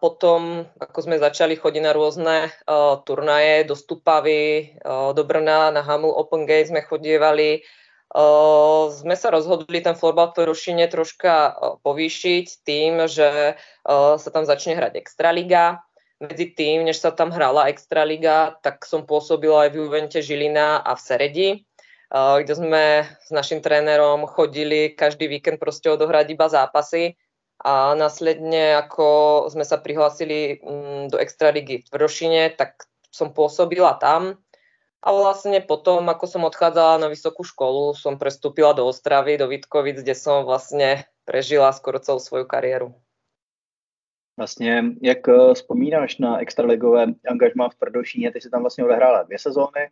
potom, 0.00 0.64
ako 0.80 0.98
sme 1.04 1.20
začali 1.20 1.56
chodiť 1.56 1.82
na 1.84 1.92
rôzne 1.92 2.36
uh, 2.48 2.96
turnaje 3.04 3.68
do 3.68 3.76
Stupavy, 3.76 4.72
uh, 4.80 5.12
do 5.12 5.28
Brna, 5.28 5.68
na 5.68 5.84
Hamul 5.84 6.16
Open 6.16 6.48
Gate 6.48 6.72
sme 6.72 6.80
chodievali, 6.80 7.60
Sme 8.88 9.14
sa 9.20 9.28
rozhodli 9.28 9.84
ten 9.84 9.92
florbal 9.92 10.32
v 10.32 10.48
Rušine 10.48 10.88
troška 10.88 11.60
povýšiť 11.84 12.46
tým, 12.64 13.04
že 13.04 13.60
sa 13.92 14.28
tam 14.32 14.48
začne 14.48 14.80
hrať 14.80 14.96
Extraliga. 14.96 15.84
Medzi 16.18 16.50
tým, 16.50 16.82
než 16.82 16.98
sa 16.98 17.14
tam 17.14 17.30
hrala 17.30 17.70
Extraliga, 17.70 18.58
tak 18.64 18.82
som 18.88 19.06
pôsobila 19.06 19.68
aj 19.68 19.70
v 19.70 19.78
Juvente 19.86 20.18
Žilina 20.18 20.82
a 20.82 20.98
v 20.98 21.04
Seredi, 21.04 21.48
kde 22.10 22.54
sme 22.58 23.06
s 23.06 23.30
našim 23.30 23.62
trénerom 23.62 24.26
chodili 24.26 24.96
každý 24.96 25.30
víkend 25.30 25.62
proste 25.62 25.86
odohrať 25.92 26.34
iba 26.34 26.50
zápasy 26.50 27.14
a 27.62 27.94
následne, 27.94 28.78
ako 28.78 29.46
sme 29.50 29.66
sa 29.66 29.78
prihlásili 29.78 30.62
mm, 30.62 31.10
do 31.10 31.18
Extraligy 31.18 31.82
v 31.82 31.86
Tvrdošine, 31.90 32.54
tak 32.54 32.86
som 33.10 33.34
pôsobila 33.34 33.98
tam 33.98 34.38
a 35.02 35.08
vlastne 35.14 35.62
potom, 35.62 36.02
ako 36.10 36.26
som 36.26 36.42
odchádzala 36.44 36.98
na 36.98 37.08
vysokú 37.08 37.46
školu, 37.46 37.94
som 37.94 38.18
prestúpila 38.18 38.74
do 38.74 38.86
Ostravy, 38.86 39.38
do 39.38 39.46
Vitkovic, 39.46 40.02
kde 40.02 40.14
som 40.18 40.42
vlastne 40.42 41.06
prežila 41.24 41.70
skoro 41.72 41.98
celou 42.02 42.18
svoju 42.18 42.44
kariéru. 42.44 42.94
Vlastně, 44.38 44.82
jak 45.02 45.28
eh, 45.28 45.54
vzpomínáš 45.54 46.18
na 46.18 46.38
extraligové 46.38 47.06
angažmá 47.30 47.68
v 47.68 47.74
Tvrdošíně, 47.74 48.32
ty 48.32 48.40
si 48.40 48.50
tam 48.50 48.60
vlastně 48.60 48.84
odehrála 48.84 49.22
dvě 49.22 49.38
sezóny 49.38 49.90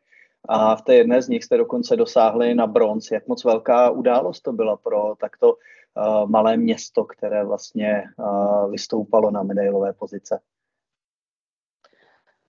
a 0.48 0.76
v 0.76 0.82
té 0.82 0.94
jedné 0.94 1.22
z 1.22 1.28
nich 1.28 1.44
jste 1.44 1.56
dokonce 1.56 1.96
dosáhli 1.96 2.54
na 2.54 2.66
bronz. 2.66 3.10
Jak 3.10 3.26
moc 3.26 3.44
velká 3.44 3.90
událost 3.90 4.40
to 4.40 4.52
byla 4.52 4.76
pro 4.76 5.14
takto 5.20 5.54
uh, 5.54 6.30
malé 6.30 6.56
město, 6.56 7.04
které 7.04 7.44
vlastně 7.44 8.04
uh, 8.18 8.70
vystoupalo 8.70 9.30
na 9.30 9.42
medailové 9.42 9.92
pozice? 9.92 10.40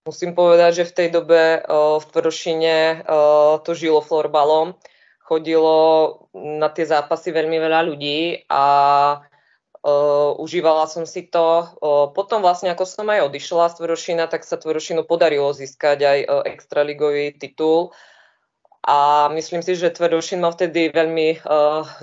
Musím 0.08 0.32
povedať, 0.32 0.72
že 0.80 0.88
v 0.88 0.96
tej 0.96 1.08
dobe 1.12 1.60
v 1.68 2.06
Tvrdošine 2.08 3.04
to 3.68 3.72
žilo 3.76 4.00
florbalom. 4.00 4.80
Chodilo 5.28 6.24
na 6.32 6.72
tie 6.72 6.88
zápasy 6.88 7.36
veľmi 7.36 7.60
veľa 7.60 7.84
ľudí 7.92 8.48
a 8.48 8.64
užívala 10.40 10.88
som 10.88 11.04
si 11.04 11.28
to. 11.28 11.68
Potom 12.16 12.40
vlastne, 12.40 12.72
ako 12.72 12.88
som 12.88 13.12
aj 13.12 13.28
odišla 13.28 13.76
z 13.76 13.84
Tvrdošina, 13.84 14.32
tak 14.32 14.48
sa 14.48 14.56
Tvrdošinu 14.56 15.04
podarilo 15.04 15.52
získať 15.52 16.00
aj 16.00 16.20
extraligový 16.56 17.36
titul. 17.36 17.92
A 18.88 19.28
myslím 19.36 19.60
si, 19.60 19.76
že 19.76 19.92
Tvrdošin 19.92 20.40
mal 20.40 20.56
vtedy 20.56 20.88
veľmi 20.88 21.44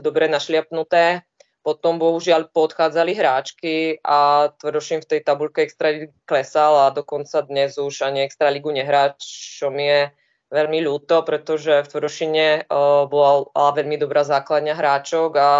dobre 0.04 0.28
našliapnuté 0.28 1.24
potom 1.64 1.96
bohužiaľ 1.96 2.52
podchádzali 2.52 3.16
hráčky 3.16 3.96
a 4.04 4.52
Tvrdošín 4.60 5.00
v 5.00 5.16
tej 5.16 5.20
tabulke 5.24 5.64
extraligy 5.64 6.12
klesal 6.28 6.76
a 6.76 6.92
dokonca 6.92 7.40
dnes 7.40 7.80
už 7.80 8.04
ani 8.04 8.20
extraligu 8.20 8.68
nehrá, 8.68 9.16
čo 9.16 9.72
mi 9.72 9.88
je 9.88 10.12
veľmi 10.52 10.84
ľúto, 10.84 11.24
pretože 11.24 11.80
v 11.80 11.88
Tvrdošine 11.88 12.68
uh, 12.68 13.08
bola 13.08 13.48
veľmi 13.56 13.96
dobrá 13.96 14.28
základňa 14.28 14.76
hráčok 14.76 15.30
a 15.40 15.50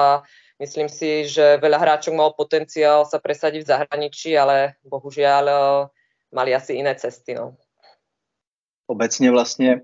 myslím 0.61 0.93
si, 0.93 1.25
že 1.25 1.57
veľa 1.57 1.81
hráčok 1.81 2.13
mal 2.13 2.37
potenciál 2.37 3.09
sa 3.09 3.17
presadiť 3.17 3.65
v 3.65 3.71
zahraničí, 3.73 4.37
ale 4.37 4.77
bohužiaľ 4.85 5.45
uh, 5.49 5.89
mali 6.37 6.53
asi 6.53 6.77
iné 6.85 6.93
cesty. 7.01 7.33
No. 7.33 7.57
Obecně 8.87 9.31
vlastně 9.31 9.81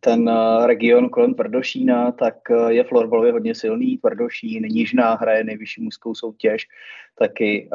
ten 0.00 0.30
region 0.66 1.08
kolem 1.08 1.34
Tvrdošína, 1.34 2.12
tak 2.12 2.34
je 2.68 2.84
florbalově 2.84 3.32
hodně 3.32 3.54
silný. 3.54 3.98
Tvrdošín, 3.98 4.62
Nížná 4.62 5.14
hraje 5.14 5.44
nejvyšší 5.44 5.82
mužskou 5.82 6.14
soutěž 6.14 6.66
taky. 7.18 7.70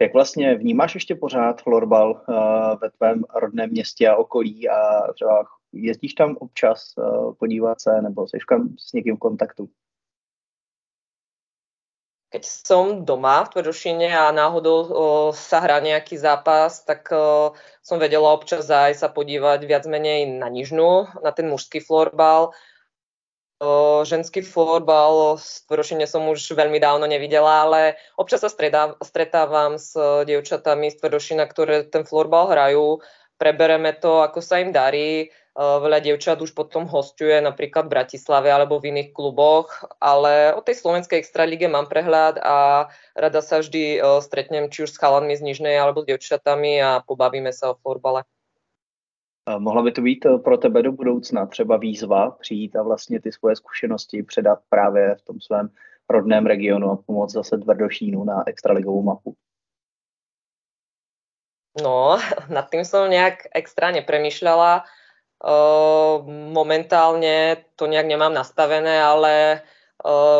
Jak 0.00 0.12
vlastně 0.12 0.54
vnímáš 0.54 0.94
ještě 0.94 1.14
pořád 1.14 1.62
florbal 1.62 2.20
ve 2.82 2.90
tvém 2.90 3.24
rodném 3.34 3.70
městě 3.70 4.08
a 4.08 4.16
okolí 4.16 4.68
a 4.68 5.12
třeba 5.12 5.44
jezdíš 5.72 6.14
tam 6.14 6.36
občas 6.40 6.94
podívat 7.38 7.80
se 7.80 8.02
nebo 8.02 8.28
jsi 8.28 8.38
s 8.78 8.92
někým 8.92 9.16
v 9.16 9.18
kontaktu? 9.18 9.68
Keď 12.32 12.42
som 12.48 13.04
doma 13.04 13.44
v 13.44 13.52
Tvrdošine 13.52 14.08
a 14.08 14.32
náhodou 14.32 14.78
o, 14.80 14.88
sa 15.36 15.60
hrá 15.60 15.84
nejaký 15.84 16.16
zápas, 16.16 16.80
tak 16.80 17.12
o, 17.12 17.52
som 17.84 18.00
vedela 18.00 18.32
občas 18.32 18.72
aj 18.72 18.96
sa 18.96 19.12
podívať 19.12 19.68
viac 19.68 19.84
menej 19.84 20.40
na 20.40 20.48
nižnú, 20.48 21.12
na 21.20 21.30
ten 21.36 21.52
mužský 21.52 21.84
florbal. 21.84 22.56
O, 23.60 24.00
ženský 24.08 24.40
florbal 24.40 25.36
v 25.36 25.44
Tvrdošine 25.68 26.08
som 26.08 26.24
už 26.24 26.56
veľmi 26.56 26.80
dávno 26.80 27.04
nevidela, 27.04 27.68
ale 27.68 28.00
občas 28.16 28.40
sa 28.40 28.48
stretávam 29.04 29.76
s 29.76 29.92
dievčatami 30.24 30.88
z 30.88 30.96
Tvrdošina, 31.04 31.44
ktoré 31.44 31.84
ten 31.84 32.08
florbal 32.08 32.48
hrajú. 32.48 33.04
Prebereme 33.36 33.92
to, 33.92 34.24
ako 34.24 34.40
sa 34.40 34.56
im 34.64 34.72
darí 34.72 35.28
veľa 35.56 36.00
dievčat 36.00 36.40
už 36.40 36.56
potom 36.56 36.88
hostuje 36.88 37.36
napríklad 37.44 37.84
v 37.84 37.94
Bratislave 38.00 38.48
alebo 38.48 38.80
v 38.80 38.88
iných 38.88 39.12
kluboch, 39.12 39.84
ale 40.00 40.56
o 40.56 40.64
tej 40.64 40.80
slovenskej 40.80 41.20
extralige 41.20 41.68
mám 41.68 41.92
prehľad 41.92 42.40
a 42.40 42.88
rada 43.12 43.40
sa 43.44 43.60
vždy 43.60 44.00
eh, 44.00 44.20
stretnem 44.24 44.72
či 44.72 44.88
už 44.88 44.96
s 44.96 45.00
chalanmi 45.00 45.36
z 45.36 45.44
Nižnej 45.44 45.76
alebo 45.76 46.02
s 46.02 46.08
dievčatami 46.08 46.80
a 46.80 47.04
pobavíme 47.04 47.52
sa 47.52 47.76
o 47.76 47.78
florbale. 47.78 48.24
Mohla 49.42 49.82
by 49.82 49.92
to 49.92 50.00
být 50.00 50.26
eh, 50.26 50.38
pro 50.38 50.56
tebe 50.56 50.82
do 50.82 50.92
budoucna 50.92 51.46
třeba 51.46 51.76
výzva 51.76 52.30
přijít 52.30 52.76
a 52.76 52.82
vlastně 52.82 53.20
ty 53.20 53.32
svoje 53.32 53.56
zkušenosti 53.56 54.22
předat 54.22 54.58
právě 54.68 55.14
v 55.14 55.22
tom 55.22 55.40
svém 55.40 55.70
rodném 56.10 56.46
regionu 56.46 56.90
a 56.90 56.96
pomoct 56.96 57.32
zase 57.32 57.58
Tvrdošínu 57.58 58.24
na 58.24 58.48
extraligovou 58.48 59.02
mapu? 59.02 59.34
No, 61.82 62.20
nad 62.48 62.68
tým 62.68 62.84
som 62.84 63.08
nejak 63.08 63.48
extra 63.52 63.88
nepremýšľala. 63.92 64.84
Momentálne 66.54 67.66
to 67.74 67.90
nejak 67.90 68.06
nemám 68.06 68.30
nastavené, 68.30 69.02
ale 69.02 69.66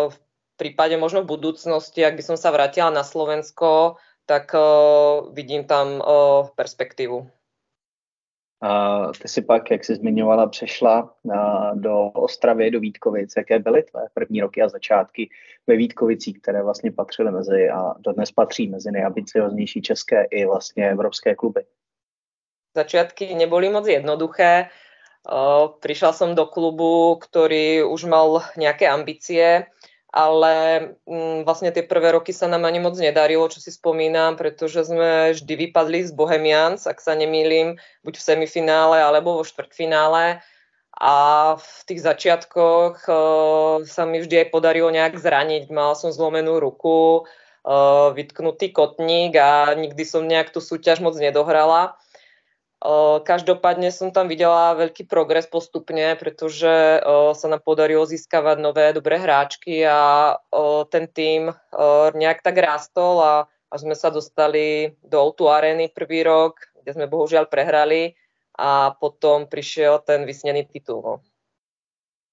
v 0.08 0.16
prípade 0.54 0.94
možno 0.94 1.26
v 1.26 1.34
budúcnosti, 1.34 2.06
ak 2.06 2.14
by 2.14 2.22
som 2.22 2.38
sa 2.38 2.54
vrátila 2.54 2.94
na 2.94 3.02
Slovensko, 3.02 3.98
tak 4.30 4.54
vidím 5.34 5.66
tam 5.66 5.98
perspektívu. 6.54 7.26
ty 9.22 9.28
si 9.28 9.42
pak, 9.42 9.70
jak 9.70 9.84
jsi 9.84 9.94
zmiňovala, 9.94 10.46
přešla 10.46 11.14
do 11.74 11.98
Ostravy, 12.14 12.70
do 12.70 12.80
Vítkovic. 12.80 13.34
Jaké 13.36 13.58
byly 13.58 13.82
tvé 13.82 14.06
první 14.14 14.40
roky 14.40 14.62
a 14.62 14.68
začátky 14.68 15.30
ve 15.66 15.76
Vítkovicích, 15.76 16.38
které 16.38 16.62
vlastně 16.62 16.92
patřily 16.92 17.30
mezi 17.30 17.70
a 17.70 17.94
dodnes 17.98 18.32
patří 18.32 18.68
mezi 18.68 18.90
nejambicioznější 18.90 19.82
české 19.82 20.24
i 20.24 20.46
vlastně 20.46 20.90
evropské 20.90 21.34
kluby? 21.34 21.64
Začiatky 22.76 23.34
neboli 23.34 23.70
moc 23.70 23.86
jednoduché. 23.86 24.66
Prišla 25.82 26.12
som 26.12 26.34
do 26.34 26.50
klubu, 26.50 27.14
ktorý 27.22 27.86
už 27.86 28.10
mal 28.10 28.42
nejaké 28.58 28.90
ambície, 28.90 29.70
ale 30.12 30.52
mm, 31.08 31.48
vlastne 31.48 31.72
tie 31.72 31.86
prvé 31.86 32.12
roky 32.12 32.36
sa 32.36 32.50
nám 32.50 32.68
ani 32.68 32.82
moc 32.82 32.98
nedarilo, 32.98 33.48
čo 33.48 33.62
si 33.62 33.72
spomínam, 33.72 34.36
pretože 34.36 34.84
sme 34.84 35.32
vždy 35.32 35.70
vypadli 35.70 36.04
z 36.04 36.12
Bohemians, 36.12 36.84
ak 36.84 37.00
sa 37.00 37.16
nemýlim, 37.16 37.80
buď 38.04 38.14
v 38.18 38.26
semifinále 38.34 39.00
alebo 39.00 39.40
vo 39.40 39.44
štvrtfinále. 39.46 40.44
A 40.92 41.16
v 41.56 41.78
tých 41.88 42.04
začiatkoch 42.04 43.08
sa 43.88 44.02
mi 44.04 44.20
vždy 44.20 44.44
aj 44.44 44.48
podarilo 44.52 44.92
nejak 44.92 45.16
zraniť. 45.16 45.72
Mal 45.72 45.96
som 45.96 46.12
zlomenú 46.12 46.60
ruku, 46.60 47.24
vytknutý 48.12 48.74
kotník 48.74 49.32
a 49.38 49.72
nikdy 49.72 50.04
som 50.04 50.28
nejak 50.28 50.52
tú 50.52 50.60
súťaž 50.60 51.00
moc 51.00 51.16
nedohrala. 51.16 51.96
Každopádne 53.22 53.94
som 53.94 54.10
tam 54.10 54.26
videla 54.26 54.74
veľký 54.74 55.06
progres 55.06 55.46
postupne, 55.46 56.18
pretože 56.18 56.98
sa 57.34 57.46
nám 57.46 57.62
podarilo 57.62 58.02
získavať 58.02 58.58
nové 58.58 58.90
dobré 58.90 59.22
hráčky 59.22 59.86
a 59.86 60.34
ten 60.90 61.06
tým 61.06 61.54
nejak 62.14 62.42
tak 62.42 62.58
rástol 62.58 63.22
a 63.22 63.46
až 63.70 63.86
sme 63.86 63.94
sa 63.94 64.10
dostali 64.10 64.98
do 65.06 65.16
Outu 65.22 65.46
Areny 65.46 65.94
prvý 65.94 66.26
rok, 66.26 66.58
kde 66.82 66.90
sme 66.92 67.06
bohužiaľ 67.06 67.46
prehrali 67.46 68.18
a 68.58 68.90
potom 68.98 69.46
prišiel 69.46 70.02
ten 70.02 70.26
vysněný 70.26 70.66
titul. 70.66 71.02
No. 71.06 71.20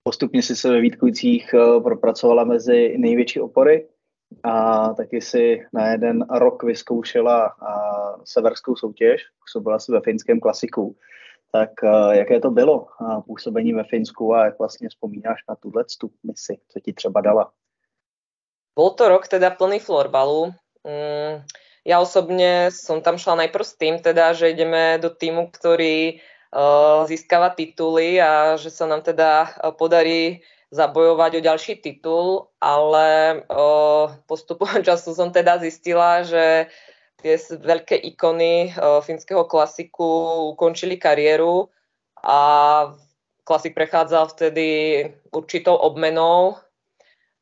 Postupně 0.04 0.42
si 0.42 0.56
se 0.56 0.70
ve 0.70 0.82
Vítkovicích 0.82 1.56
propracovala 1.84 2.44
mezi 2.44 2.98
největší 2.98 3.40
opory 3.40 3.88
a 4.44 4.94
taky 4.94 5.22
si 5.22 5.66
na 5.74 5.88
jeden 5.88 6.26
rok 6.30 6.64
vyzkoušela 6.64 7.56
severskou 8.24 8.76
soutěž, 8.76 9.22
působila 9.40 9.80
si 9.80 9.92
ve 9.92 10.02
finském 10.02 10.40
klasiku. 10.40 10.96
Tak 11.52 11.70
eh, 11.84 12.18
jaké 12.18 12.40
to 12.40 12.52
bylo 12.52 12.88
působení 13.26 13.74
ve 13.74 13.84
Finsku 13.84 14.34
a 14.34 14.46
jak 14.46 14.60
vlastně 14.60 14.90
vzpomínáš 14.90 15.40
na 15.50 15.56
tuhle 15.56 15.84
misi, 16.24 16.58
co 16.68 16.80
ti 16.80 16.94
třeba 16.94 17.22
dala? 17.22 17.52
Bol 18.80 18.96
to 18.96 19.10
rok 19.10 19.28
teda 19.28 19.50
plný 19.50 19.84
florbalu. 19.84 20.56
Mm, 20.88 21.44
ja 21.84 22.00
osobne 22.00 22.72
som 22.72 23.04
tam 23.04 23.20
šla 23.20 23.44
najprv 23.44 23.66
s 23.68 23.76
tým, 23.76 24.00
teda, 24.00 24.32
že 24.32 24.56
ideme 24.56 24.96
do 25.04 25.12
týmu, 25.12 25.52
ktorý 25.52 26.16
uh, 26.16 27.04
získava 27.04 27.52
tituly 27.52 28.24
a 28.24 28.56
že 28.56 28.72
sa 28.72 28.88
nám 28.88 29.04
teda 29.04 29.52
uh, 29.52 29.76
podarí 29.76 30.40
zabojovať 30.70 31.42
o 31.42 31.46
ďalší 31.46 31.74
titul, 31.82 32.50
ale 32.62 33.42
postupom 34.30 34.70
času 34.88 35.18
som 35.18 35.34
teda 35.34 35.58
zistila, 35.62 36.22
že 36.22 36.70
tie 37.20 37.36
veľké 37.42 38.00
ikony 38.16 38.72
finského 39.04 39.44
klasiku 39.44 40.06
ukončili 40.56 40.96
kariéru 40.96 41.68
a 42.24 42.40
klasik 43.44 43.76
prechádzal 43.76 44.32
vtedy 44.32 44.68
určitou 45.34 45.76
obmenou 45.76 46.56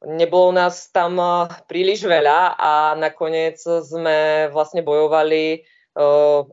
Nebolo 0.05 0.53
nás 0.53 0.93
tam 0.93 1.17
príliš 1.65 2.05
veľa 2.05 2.53
a 2.53 2.93
nakoniec 2.93 3.57
sme 3.57 4.45
vlastne 4.53 4.85
bojovali 4.85 5.65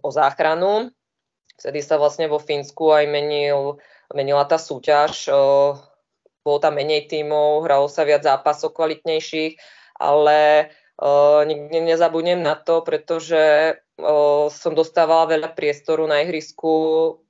o 0.00 0.08
záchranu. 0.08 0.88
Vtedy 1.60 1.84
sa 1.84 2.00
vlastne 2.00 2.24
vo 2.24 2.40
Fínsku 2.40 2.88
aj 2.88 3.04
menil, 3.04 3.76
menila 4.16 4.48
tá 4.48 4.56
súťaž. 4.56 5.28
Bolo 6.44 6.60
tam 6.60 6.76
menej 6.76 7.08
tímov, 7.08 7.64
hralo 7.64 7.88
sa 7.88 8.04
viac 8.04 8.20
zápasov 8.20 8.76
kvalitnejších, 8.76 9.56
ale 9.96 10.68
uh, 11.00 11.40
nikdy 11.48 11.80
nezabudnem 11.80 12.44
na 12.44 12.52
to, 12.52 12.84
pretože 12.84 13.74
uh, 13.80 14.46
som 14.52 14.76
dostávala 14.76 15.32
veľa 15.32 15.56
priestoru 15.56 16.04
na 16.04 16.20
ihrisku. 16.20 16.72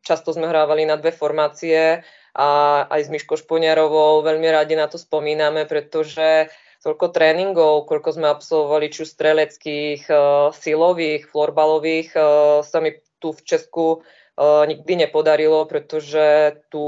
Často 0.02 0.34
sme 0.34 0.50
hrávali 0.50 0.82
na 0.82 0.98
dve 0.98 1.14
formácie 1.14 2.02
a 2.34 2.48
aj 2.90 3.00
s 3.06 3.12
Myškou 3.14 3.38
Šponiarovou 3.38 4.26
veľmi 4.26 4.50
radi 4.50 4.74
na 4.74 4.90
to 4.90 4.98
spomíname, 4.98 5.62
pretože 5.70 6.50
toľko 6.82 7.14
tréningov, 7.14 7.86
koľko 7.86 8.18
sme 8.18 8.26
absolvovali, 8.34 8.90
či 8.90 9.06
streleckých, 9.06 10.10
uh, 10.10 10.50
silových, 10.50 11.30
florbalových, 11.30 12.18
uh, 12.18 12.66
sa 12.66 12.82
mi 12.82 12.98
tu 13.22 13.30
v 13.30 13.40
Česku 13.46 14.02
nikdy 14.40 15.06
nepodarilo, 15.06 15.62
pretože 15.70 16.58
tu 16.66 16.82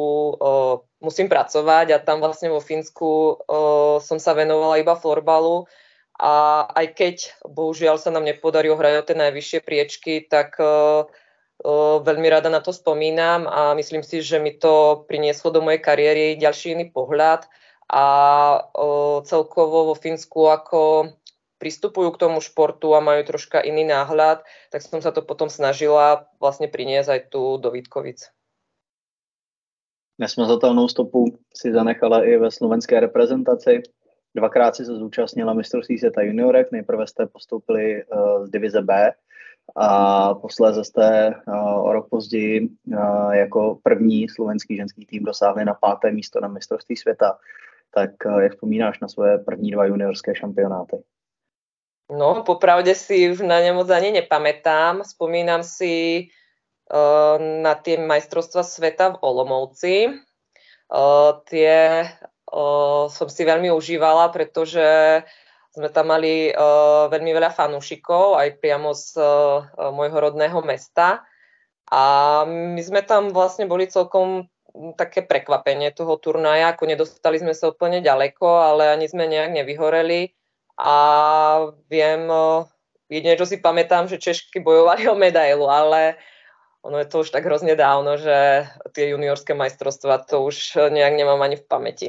musím 0.98 1.30
pracovať 1.30 1.94
a 1.94 2.02
tam 2.02 2.18
vlastne 2.18 2.50
vo 2.50 2.58
Fínsku 2.58 3.38
som 4.02 4.18
sa 4.18 4.34
venovala 4.34 4.82
iba 4.82 4.98
florbalu 4.98 5.70
a 6.18 6.66
aj 6.74 6.86
keď 6.96 7.16
bohužiaľ 7.46 8.02
sa 8.02 8.10
nám 8.10 8.26
nepodarilo 8.26 8.74
hrať 8.74 8.94
o 8.98 9.06
tie 9.06 9.16
najvyššie 9.20 9.60
priečky, 9.62 10.26
tak 10.26 10.58
veľmi 12.02 12.28
rada 12.28 12.50
na 12.50 12.58
to 12.58 12.74
spomínam 12.74 13.46
a 13.46 13.78
myslím 13.78 14.02
si, 14.02 14.20
že 14.20 14.42
mi 14.42 14.58
to 14.58 15.06
prinieslo 15.06 15.54
do 15.54 15.62
mojej 15.62 15.80
kariéry 15.80 16.34
ďalší 16.36 16.74
iný 16.74 16.90
pohľad 16.90 17.46
a 17.86 18.04
celkovo 19.22 19.92
vo 19.92 19.94
Fínsku 19.94 20.50
ako 20.50 21.14
pristupujú 21.58 22.12
k 22.12 22.20
tomu 22.20 22.40
športu 22.40 22.92
a 22.92 23.00
majú 23.00 23.24
troška 23.24 23.60
iný 23.60 23.84
náhľad, 23.88 24.44
tak 24.70 24.80
som 24.84 25.00
sa 25.00 25.12
to 25.12 25.24
potom 25.24 25.48
snažila 25.48 26.28
vlastne 26.40 26.68
priniesť 26.68 27.08
aj 27.08 27.20
tu 27.32 27.56
do 27.56 27.70
Vítkovic. 27.72 28.28
Nesmazatelnou 30.18 30.88
stopu 30.88 31.28
si 31.52 31.72
zanechala 31.72 32.24
i 32.24 32.36
ve 32.36 32.50
slovenské 32.50 33.00
reprezentaci. 33.00 33.82
Dvakrát 34.36 34.76
si 34.76 34.84
se 34.84 34.92
zúčastnila 34.96 35.52
mistrovství 35.52 35.98
světa 35.98 36.22
juniorek, 36.22 36.72
nejprve 36.72 37.06
jste 37.06 37.26
postoupili 37.26 38.04
z 38.44 38.50
divize 38.50 38.82
B 38.82 39.12
a 39.76 40.34
posléze 40.34 40.84
jste 40.84 41.34
o 41.82 41.92
rok 41.92 42.08
později 42.08 42.68
jako 43.32 43.78
první 43.82 44.28
slovenský 44.28 44.76
ženský 44.76 45.06
tým 45.06 45.24
dosáhli 45.24 45.64
na 45.64 45.74
páté 45.74 46.12
místo 46.12 46.40
na 46.40 46.48
mistrovství 46.48 46.96
světa. 46.96 47.38
Tak 47.94 48.10
jak 48.40 48.52
vzpomínáš 48.52 49.00
na 49.00 49.08
svoje 49.08 49.38
první 49.38 49.70
dva 49.70 49.84
juniorské 49.84 50.34
šampionáty? 50.34 50.96
No, 52.06 52.46
popravde 52.46 52.94
si 52.94 53.26
už 53.26 53.42
na 53.42 53.58
ne 53.58 53.74
moc 53.74 53.90
ani 53.90 54.14
nepamätám. 54.14 55.02
Spomínam 55.02 55.66
si 55.66 56.26
uh, 56.86 57.34
na 57.38 57.74
tie 57.74 57.98
majstrovstva 57.98 58.62
sveta 58.62 59.18
v 59.18 59.20
Olomovci. 59.26 59.94
Uh, 60.86 61.42
tie 61.50 62.06
uh, 62.06 63.10
som 63.10 63.26
si 63.26 63.42
veľmi 63.42 63.74
užívala, 63.74 64.30
pretože 64.30 64.86
sme 65.74 65.90
tam 65.90 66.14
mali 66.14 66.54
uh, 66.54 67.10
veľmi 67.10 67.34
veľa 67.34 67.50
fanúšikov, 67.50 68.38
aj 68.38 68.62
priamo 68.62 68.94
z 68.94 69.18
uh, 69.18 69.66
môjho 69.90 70.30
rodného 70.30 70.62
mesta. 70.62 71.26
A 71.90 72.02
my 72.46 72.82
sme 72.86 73.02
tam 73.02 73.34
vlastne 73.34 73.66
boli 73.66 73.90
celkom 73.90 74.46
také 74.94 75.26
prekvapenie 75.26 75.90
toho 75.90 76.22
turnaja, 76.22 76.70
ako 76.70 76.86
nedostali 76.86 77.42
sme 77.42 77.50
sa 77.50 77.74
úplne 77.74 77.98
ďaleko, 77.98 78.46
ale 78.46 78.94
ani 78.94 79.10
sme 79.10 79.26
nejak 79.26 79.50
nevyhoreli. 79.58 80.30
A 80.78 80.94
viem, 81.90 82.28
uh, 82.28 82.68
jedine, 83.08 83.36
čo 83.36 83.46
si 83.46 83.56
pamätám, 83.56 84.08
že 84.08 84.20
Češky 84.20 84.60
bojovali 84.60 85.08
o 85.08 85.14
medailu, 85.14 85.68
ale 85.68 86.20
ono 86.82 86.98
je 86.98 87.08
to 87.08 87.20
už 87.20 87.30
tak 87.30 87.44
hrozne 87.44 87.74
dávno, 87.76 88.16
že 88.16 88.68
tie 88.92 89.08
juniorské 89.10 89.54
majstrovstvá 89.54 90.18
to 90.18 90.44
už 90.44 90.78
nejak 90.90 91.16
nemám 91.16 91.42
ani 91.42 91.56
v 91.56 91.66
pamäti. 91.68 92.08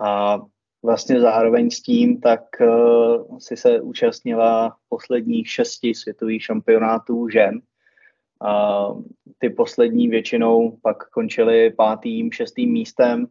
A 0.00 0.38
vlastně 0.82 1.20
zároveň 1.20 1.70
s 1.70 1.82
tím, 1.82 2.20
tak 2.20 2.40
uh, 2.60 3.38
si 3.38 3.56
se 3.56 3.80
účastnila 3.80 4.76
posledních 4.88 5.50
šesti 5.50 5.94
světových 5.94 6.42
šampionátů 6.42 7.28
žen. 7.28 7.60
A 8.40 8.86
ty 9.38 9.50
poslední 9.50 10.08
většinou 10.08 10.78
pak 10.82 11.10
končily 11.10 11.70
pátým, 11.70 12.32
šestým 12.32 12.72
místem. 12.72 13.26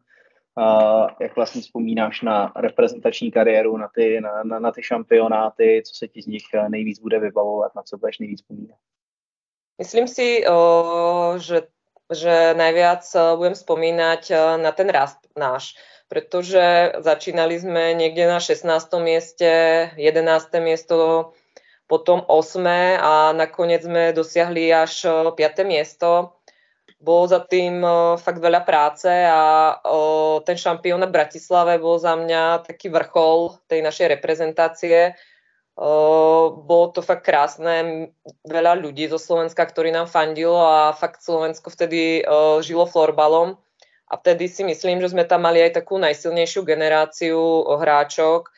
A 0.57 1.07
jak 1.19 1.35
vlastně 1.35 1.61
vzpomínáš 1.61 2.21
na 2.21 2.51
reprezentační 2.55 3.31
kariéru, 3.31 3.77
na 3.77 3.87
ty, 3.87 4.21
na, 4.21 4.43
na, 4.43 4.59
na 4.59 4.71
ty 4.71 4.83
šampionáty, 4.83 5.81
co 5.85 5.95
se 5.95 6.07
ti 6.07 6.21
z 6.21 6.25
nich 6.27 6.43
nejvíc 6.67 6.99
bude 6.99 7.19
vybavovat, 7.19 7.75
na 7.75 7.83
co 7.83 7.97
budeš 7.97 8.19
nejvíc 8.19 8.41
vzpomínat? 8.41 8.77
Myslím 9.77 10.07
si, 10.07 10.47
o, 10.47 11.33
že, 11.37 11.61
že 12.13 12.53
najviac 12.57 13.15
budem 13.35 13.55
spomínať 13.55 14.31
na 14.57 14.71
ten 14.71 14.89
rast 14.89 15.17
náš 15.37 15.77
pretože 16.07 16.95
začínali 17.03 17.59
sme 17.59 17.91
niekde 17.93 18.27
na 18.27 18.39
16. 18.39 18.63
mieste, 19.03 19.51
11. 19.99 20.63
miesto, 20.63 20.95
potom 21.87 22.23
8. 22.23 22.63
a 22.99 23.31
nakoniec 23.35 23.83
sme 23.83 24.15
dosiahli 24.15 24.71
až 24.71 25.07
5. 25.35 25.35
miesto. 25.67 26.36
Bolo 26.97 27.29
za 27.29 27.45
tým 27.45 27.85
fakt 28.17 28.41
veľa 28.41 28.65
práce 28.65 29.05
a 29.09 29.77
ten 30.41 30.57
šampiónat 30.57 31.13
v 31.13 31.17
Bratislave 31.21 31.77
bol 31.77 32.01
za 32.01 32.17
mňa 32.17 32.65
taký 32.65 32.89
vrchol 32.89 33.61
tej 33.69 33.85
našej 33.85 34.17
reprezentácie. 34.17 35.13
Bolo 35.77 36.85
to 36.89 37.05
fakt 37.05 37.21
krásne, 37.21 38.09
veľa 38.49 38.81
ľudí 38.81 39.05
zo 39.13 39.21
Slovenska, 39.21 39.61
ktorí 39.61 39.93
nám 39.93 40.09
fandilo 40.09 40.57
a 40.57 40.89
fakt 40.97 41.21
Slovensko 41.21 41.69
vtedy 41.69 42.25
žilo 42.65 42.89
florbalom. 42.89 43.61
A 44.09 44.17
vtedy 44.17 44.49
si 44.49 44.65
myslím, 44.65 44.97
že 44.97 45.13
sme 45.13 45.27
tam 45.27 45.45
mali 45.45 45.61
aj 45.61 45.83
takú 45.83 46.01
najsilnejšiu 46.01 46.65
generáciu 46.65 47.67
hráčok, 47.77 48.49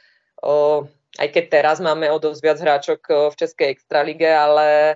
aj 1.19 1.28
keď 1.28 1.43
teraz 1.49 1.84
máme 1.84 2.08
o 2.08 2.21
dosť 2.21 2.39
viac 2.39 2.58
hráčok 2.62 3.02
v 3.34 3.36
Českej 3.36 3.67
extralige, 3.73 4.30
ale 4.32 4.95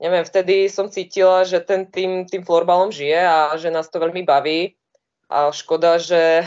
neviem, 0.00 0.24
vtedy 0.24 0.68
som 0.68 0.90
cítila, 0.90 1.44
že 1.44 1.60
ten 1.60 1.86
tým, 1.86 2.26
tým 2.26 2.42
florbalom 2.42 2.90
žije 2.90 3.20
a 3.20 3.54
že 3.56 3.70
nás 3.70 3.88
to 3.90 4.02
veľmi 4.02 4.26
baví. 4.26 4.74
A 5.30 5.50
škoda, 5.50 5.98
že 5.98 6.44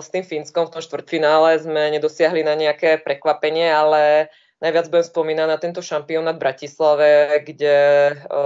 s 0.00 0.08
tým 0.08 0.24
Fínskom 0.24 0.66
v 0.66 0.72
tom 0.74 0.82
štvrtfinále 0.82 1.60
sme 1.60 1.92
nedosiahli 1.92 2.40
na 2.40 2.56
nejaké 2.56 2.98
prekvapenie, 3.04 3.68
ale 3.68 4.32
najviac 4.64 4.88
budem 4.88 5.06
spomínať 5.06 5.46
na 5.46 5.58
tento 5.60 5.84
šampionát 5.84 6.34
v 6.34 6.42
Bratislave, 6.42 7.08
kde 7.44 7.76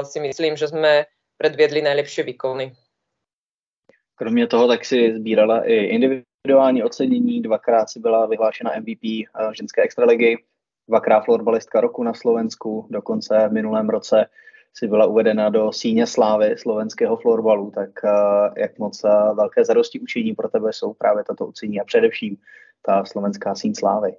si 0.03 0.19
myslím, 0.19 0.59
že 0.59 0.75
sme 0.75 1.07
predviedli 1.39 1.83
najlepšie 1.83 2.25
výkony. 2.27 2.75
Kromě 4.19 4.47
toho 4.47 4.69
tak 4.69 4.85
si 4.85 5.15
sbírala 5.15 5.65
i 5.65 5.75
individuální 5.75 6.83
ocenění, 6.83 7.43
dvakrát 7.43 7.91
si 7.91 8.01
byla 8.01 8.27
vyhlášena 8.27 8.73
MVP 8.81 9.05
eh, 9.05 9.27
ženské 9.53 9.83
extraligy, 9.83 10.37
dvakrát 10.89 11.21
florbalistka 11.25 11.81
roku 11.81 12.03
na 12.03 12.15
Slovensku, 12.15 12.87
dokonce 12.91 13.49
v 13.49 13.53
minulém 13.53 13.89
roce 13.89 14.27
si 14.75 14.87
byla 14.87 15.07
uvedena 15.07 15.49
do 15.49 15.73
síně 15.73 16.07
slávy 16.07 16.59
slovenského 16.59 17.17
florbalu, 17.17 17.71
tak 17.71 17.91
eh, 18.05 18.11
jak 18.61 18.79
moc 18.79 19.05
eh, 19.05 19.09
velké 19.35 19.65
zadosti 19.65 20.01
učení 20.01 20.35
pro 20.35 20.49
tebe 20.49 20.73
jsou 20.73 20.95
právě 20.95 21.25
tato 21.25 21.47
ucení 21.47 21.81
a 21.81 21.85
především 21.85 22.37
ta 22.83 23.05
slovenská 23.05 23.55
síň 23.55 23.75
slávy. 23.75 24.17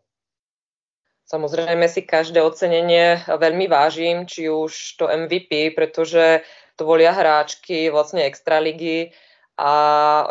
Samozrejme 1.29 1.85
si 1.85 2.01
každé 2.09 2.41
ocenenie 2.41 3.21
veľmi 3.29 3.69
vážim, 3.69 4.25
či 4.25 4.49
už 4.49 4.97
to 4.97 5.05
MVP, 5.05 5.77
pretože 5.77 6.41
to 6.73 6.89
volia 6.89 7.13
hráčky 7.13 7.93
vlastne 7.93 8.25
extraligy 8.25 9.13
a 9.53 9.73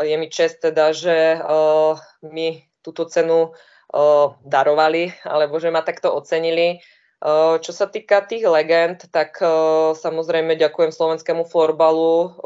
je 0.03 0.16
mi 0.18 0.27
čest 0.27 0.59
teda, 0.59 0.90
že 0.90 1.38
uh, 1.38 1.94
mi 2.27 2.66
túto 2.83 3.07
cenu 3.07 3.55
darovali, 4.44 5.12
alebo 5.24 5.61
že 5.61 5.70
ma 5.70 5.81
takto 5.83 6.12
ocenili. 6.14 6.81
Čo 7.59 7.72
sa 7.74 7.90
týka 7.90 8.22
tých 8.22 8.46
legend, 8.46 9.11
tak 9.11 9.42
samozrejme 9.98 10.55
ďakujem 10.55 10.94
slovenskému 10.94 11.48
florbalu, 11.48 12.37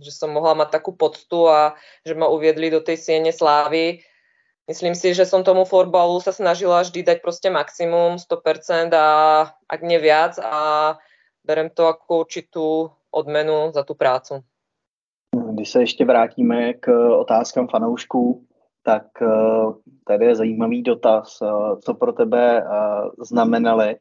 že 0.00 0.10
som 0.14 0.32
mohla 0.32 0.56
mať 0.56 0.80
takú 0.80 0.96
poctu 0.96 1.50
a 1.50 1.76
že 2.06 2.16
ma 2.16 2.30
uviedli 2.30 2.72
do 2.72 2.80
tej 2.80 2.96
siene 2.96 3.32
slávy 3.34 4.00
myslím 4.68 4.94
si, 4.94 5.14
že 5.14 5.26
som 5.26 5.44
tomu 5.44 5.64
florbalu 5.64 6.20
sa 6.20 6.32
snažila 6.32 6.82
vždy 6.82 7.02
dať 7.02 7.18
proste 7.22 7.50
maximum, 7.50 8.18
100% 8.18 8.94
a 8.94 9.08
ak 9.68 9.80
nie 9.82 9.98
viac 9.98 10.38
a 10.38 10.96
berem 11.44 11.70
to 11.70 11.86
ako 11.90 12.24
určitú 12.24 12.90
odmenu 13.10 13.72
za 13.74 13.82
tu 13.82 13.94
prácu. 13.94 14.42
Když 15.52 15.70
se 15.70 15.80
ještě 15.80 16.04
vrátíme 16.04 16.72
k 16.74 16.88
otázkám 17.18 17.68
fanoušků, 17.68 18.44
tak 18.82 19.02
eh, 19.22 19.26
tady 20.04 20.26
je 20.26 20.34
zajímavý 20.34 20.82
dotaz, 20.82 21.38
eh, 21.42 21.46
co 21.84 21.94
pro 21.94 22.12
tebe 22.12 22.58
eh, 22.58 23.24
znamenaly 23.24 23.96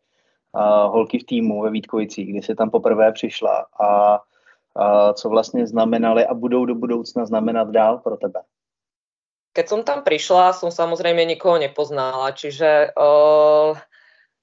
holky 0.87 1.19
v 1.19 1.23
týmu 1.23 1.61
ve 1.61 1.69
Vítkovicích, 1.71 2.29
kdy 2.29 2.41
jsi 2.41 2.55
tam 2.55 2.69
poprvé 2.69 3.11
přišla 3.11 3.65
a 3.83 4.19
co 5.13 5.29
vlastně 5.29 5.67
znamenaly 5.67 6.25
a 6.25 6.33
budou 6.33 6.65
do 6.65 6.75
budoucna 6.75 7.25
znamenat 7.25 7.67
dál 7.69 7.97
pro 7.97 8.17
tebe? 8.17 8.41
Keď 9.51 9.67
som 9.67 9.83
tam 9.83 10.03
prišla, 10.03 10.55
som 10.55 10.71
samozrejme 10.71 11.27
nikoho 11.27 11.59
nepoznala, 11.59 12.31
čiže 12.31 12.95
uh, 12.95 13.75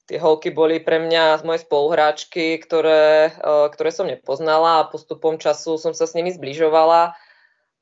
tie 0.04 0.20
holky 0.20 0.52
boli 0.52 0.84
pre 0.84 1.00
mňa 1.00 1.40
z 1.40 1.42
mojej 1.48 1.64
spoluhráčky, 1.64 2.60
ktoré, 2.60 3.32
uh, 3.40 3.72
ktoré 3.72 3.88
som 3.88 4.04
nepoznala 4.04 4.84
a 4.84 4.88
postupom 4.92 5.40
času 5.40 5.80
som 5.80 5.96
sa 5.96 6.04
s 6.04 6.12
nimi 6.12 6.28
zbližovala. 6.28 7.16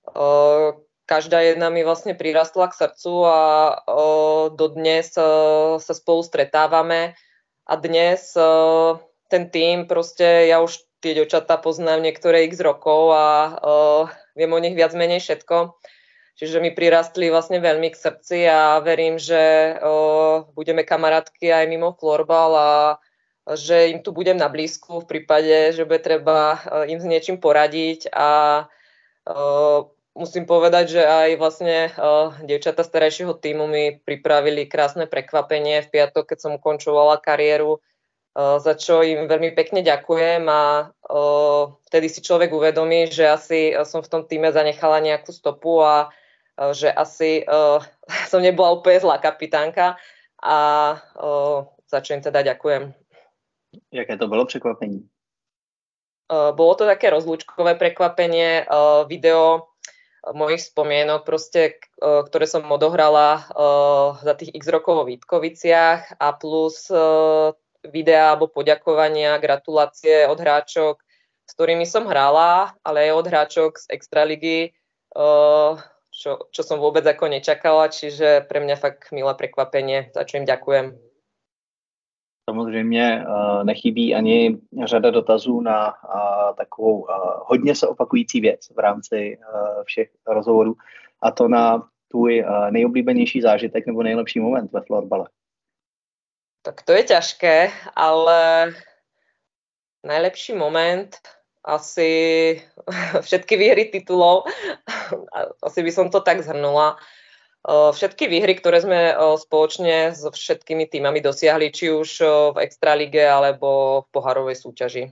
Uh, 0.06 0.86
každá 1.06 1.40
jedna 1.40 1.70
mi 1.70 1.86
vlastne 1.86 2.18
prirastla 2.18 2.68
k 2.68 2.78
srdcu 2.82 3.12
a 3.24 3.40
uh, 3.86 4.44
dodnes 4.52 5.14
uh, 5.14 5.78
sa 5.78 5.94
spolu 5.94 6.26
stretávame 6.26 7.14
a 7.64 7.74
dnes 7.78 8.34
uh, 8.34 8.98
ten 9.30 9.48
tým, 9.48 9.86
proste 9.86 10.50
ja 10.50 10.58
už 10.58 10.82
tie 11.00 11.14
ďočatá 11.14 11.62
poznám 11.62 12.02
niektoré 12.02 12.44
x 12.50 12.58
rokov 12.58 13.14
a 13.14 13.26
uh, 13.56 14.02
viem 14.34 14.50
o 14.50 14.58
nich 14.58 14.74
viac 14.74 14.92
menej 14.92 15.22
všetko. 15.22 15.78
Čiže 16.36 16.60
mi 16.60 16.68
prirastli 16.68 17.32
vlastne 17.32 17.64
veľmi 17.64 17.96
k 17.96 17.96
srdci 17.96 18.44
a 18.44 18.76
verím, 18.84 19.16
že 19.16 19.72
o, 19.80 20.44
budeme 20.52 20.84
kamarátky 20.84 21.48
aj 21.48 21.64
mimo 21.64 21.96
florbal 21.96 22.52
a 22.52 22.70
že 23.56 23.88
im 23.96 24.04
tu 24.04 24.12
budem 24.12 24.36
na 24.36 24.52
blízku 24.52 25.00
v 25.00 25.08
prípade, 25.08 25.72
že 25.72 25.88
bude 25.88 26.04
treba 26.04 26.60
im 26.92 27.00
s 27.00 27.08
niečím 27.08 27.40
poradiť 27.40 28.12
a 28.12 28.28
o, 29.24 29.95
musím 30.16 30.48
povedať, 30.48 30.98
že 30.98 31.02
aj 31.05 31.31
vlastne 31.37 31.92
o, 32.00 32.33
dievčata 32.42 32.83
starejšieho 32.83 33.37
týmu 33.37 33.68
mi 33.68 34.00
pripravili 34.00 34.64
krásne 34.64 35.05
prekvapenie 35.05 35.85
v 35.85 35.92
piatok, 35.92 36.33
keď 36.33 36.38
som 36.40 36.57
ukončovala 36.57 37.20
kariéru, 37.20 37.76
o, 37.76 37.81
za 38.57 38.74
čo 38.74 39.05
im 39.05 39.29
veľmi 39.29 39.52
pekne 39.52 39.85
ďakujem 39.85 40.48
a 40.48 40.90
o, 41.05 41.79
vtedy 41.92 42.09
si 42.09 42.24
človek 42.24 42.48
uvedomí, 42.50 43.12
že 43.12 43.29
asi 43.29 43.76
som 43.85 44.00
v 44.00 44.11
tom 44.11 44.22
týme 44.24 44.48
zanechala 44.50 45.05
nejakú 45.05 45.31
stopu 45.31 45.85
a 45.85 46.09
Eh, 46.57 46.72
že 46.72 46.88
asi 46.92 47.44
uh, 47.44 47.85
som 48.33 48.40
nebola 48.40 48.72
úplne 48.72 49.00
zlá 49.00 49.20
kapitánka 49.20 50.00
a 50.40 50.59
uh, 51.20 51.68
za 51.85 52.00
čo 52.00 52.16
im 52.16 52.24
teda 52.24 52.40
ďakujem. 52.42 52.92
Jaké 53.92 54.16
to 54.16 54.29
bolo 54.29 54.48
překvapení? 54.48 55.05
Uh, 56.26 56.50
bolo 56.57 56.74
to 56.74 56.88
také 56.88 57.12
rozlúčkové 57.12 57.79
prekvapenie, 57.79 58.66
uh, 58.66 59.07
video 59.07 59.75
mojich 60.34 60.62
spomienok, 60.66 61.22
proste, 61.22 61.78
uh, 62.02 62.26
ktoré 62.26 62.50
som 62.50 62.66
odohrala 62.66 63.46
uh, 63.52 64.18
za 64.24 64.34
tých 64.34 64.54
x 64.56 64.66
rokov 64.72 65.02
vo 65.02 65.04
Vítkoviciach 65.06 66.18
a 66.18 66.28
plus 66.34 66.90
uh, 66.90 67.54
videa 67.86 68.34
alebo 68.34 68.50
poďakovania, 68.50 69.38
gratulácie 69.38 70.26
od 70.26 70.38
hráčok, 70.38 70.98
s 71.46 71.52
ktorými 71.54 71.86
som 71.86 72.10
hrala, 72.10 72.74
ale 72.82 73.06
aj 73.06 73.12
od 73.14 73.26
hráčok 73.30 73.70
z 73.78 73.86
Extraligy, 73.94 74.74
čo, 76.10 76.50
čo 76.50 76.62
som 76.66 76.82
vôbec 76.82 77.06
ako 77.06 77.30
nečakala, 77.30 77.86
čiže 77.86 78.42
pre 78.50 78.58
mňa 78.58 78.74
fakt 78.74 79.14
milé 79.14 79.30
prekvapenie, 79.38 80.10
za 80.10 80.26
čo 80.26 80.42
im 80.42 80.46
ďakujem. 80.48 80.98
Samozřejmě 82.50 83.24
uh, 83.28 83.64
nechybí 83.64 84.14
ani 84.14 84.59
řada 84.85 85.11
dotazů 85.11 85.61
na 85.61 85.88
uh, 85.88 86.56
takovou 86.56 87.00
uh, 87.00 87.09
hodně 87.46 87.74
se 87.74 87.87
opakující 87.87 88.40
věc 88.40 88.70
v 88.76 88.78
rámci 88.78 89.38
všech 89.85 90.11
rozhovorů 90.26 90.76
a 91.20 91.30
to 91.30 91.48
na 91.48 91.88
tvůj 92.09 92.44
nejoblíbenější 92.70 93.40
zážitek 93.40 93.87
nebo 93.87 94.02
nejlepší 94.02 94.40
moment 94.40 94.72
ve 94.72 94.80
florbale. 94.80 95.28
Tak 96.62 96.82
to 96.82 96.92
je 96.92 97.02
ťažké, 97.02 97.70
ale 97.94 98.74
najlepší 100.04 100.54
moment 100.54 101.18
asi 101.64 102.11
všetky 103.20 103.56
výhry 103.56 103.85
titulov, 103.85 104.44
asi 105.62 105.82
by 105.82 105.92
som 105.92 106.11
to 106.11 106.20
tak 106.20 106.42
zhrnula. 106.42 106.96
Všetky 107.66 108.31
výhry, 108.31 108.55
ktoré 108.55 108.79
sme 108.79 109.11
spoločne 109.42 110.14
so 110.14 110.31
všetkými 110.31 110.87
týmami 110.87 111.18
dosiahli, 111.18 111.74
či 111.74 111.90
už 111.90 112.22
v 112.55 112.62
Extralige 112.62 113.26
alebo 113.26 114.02
v 114.07 114.09
poharovej 114.14 114.55
súťaži. 114.62 115.11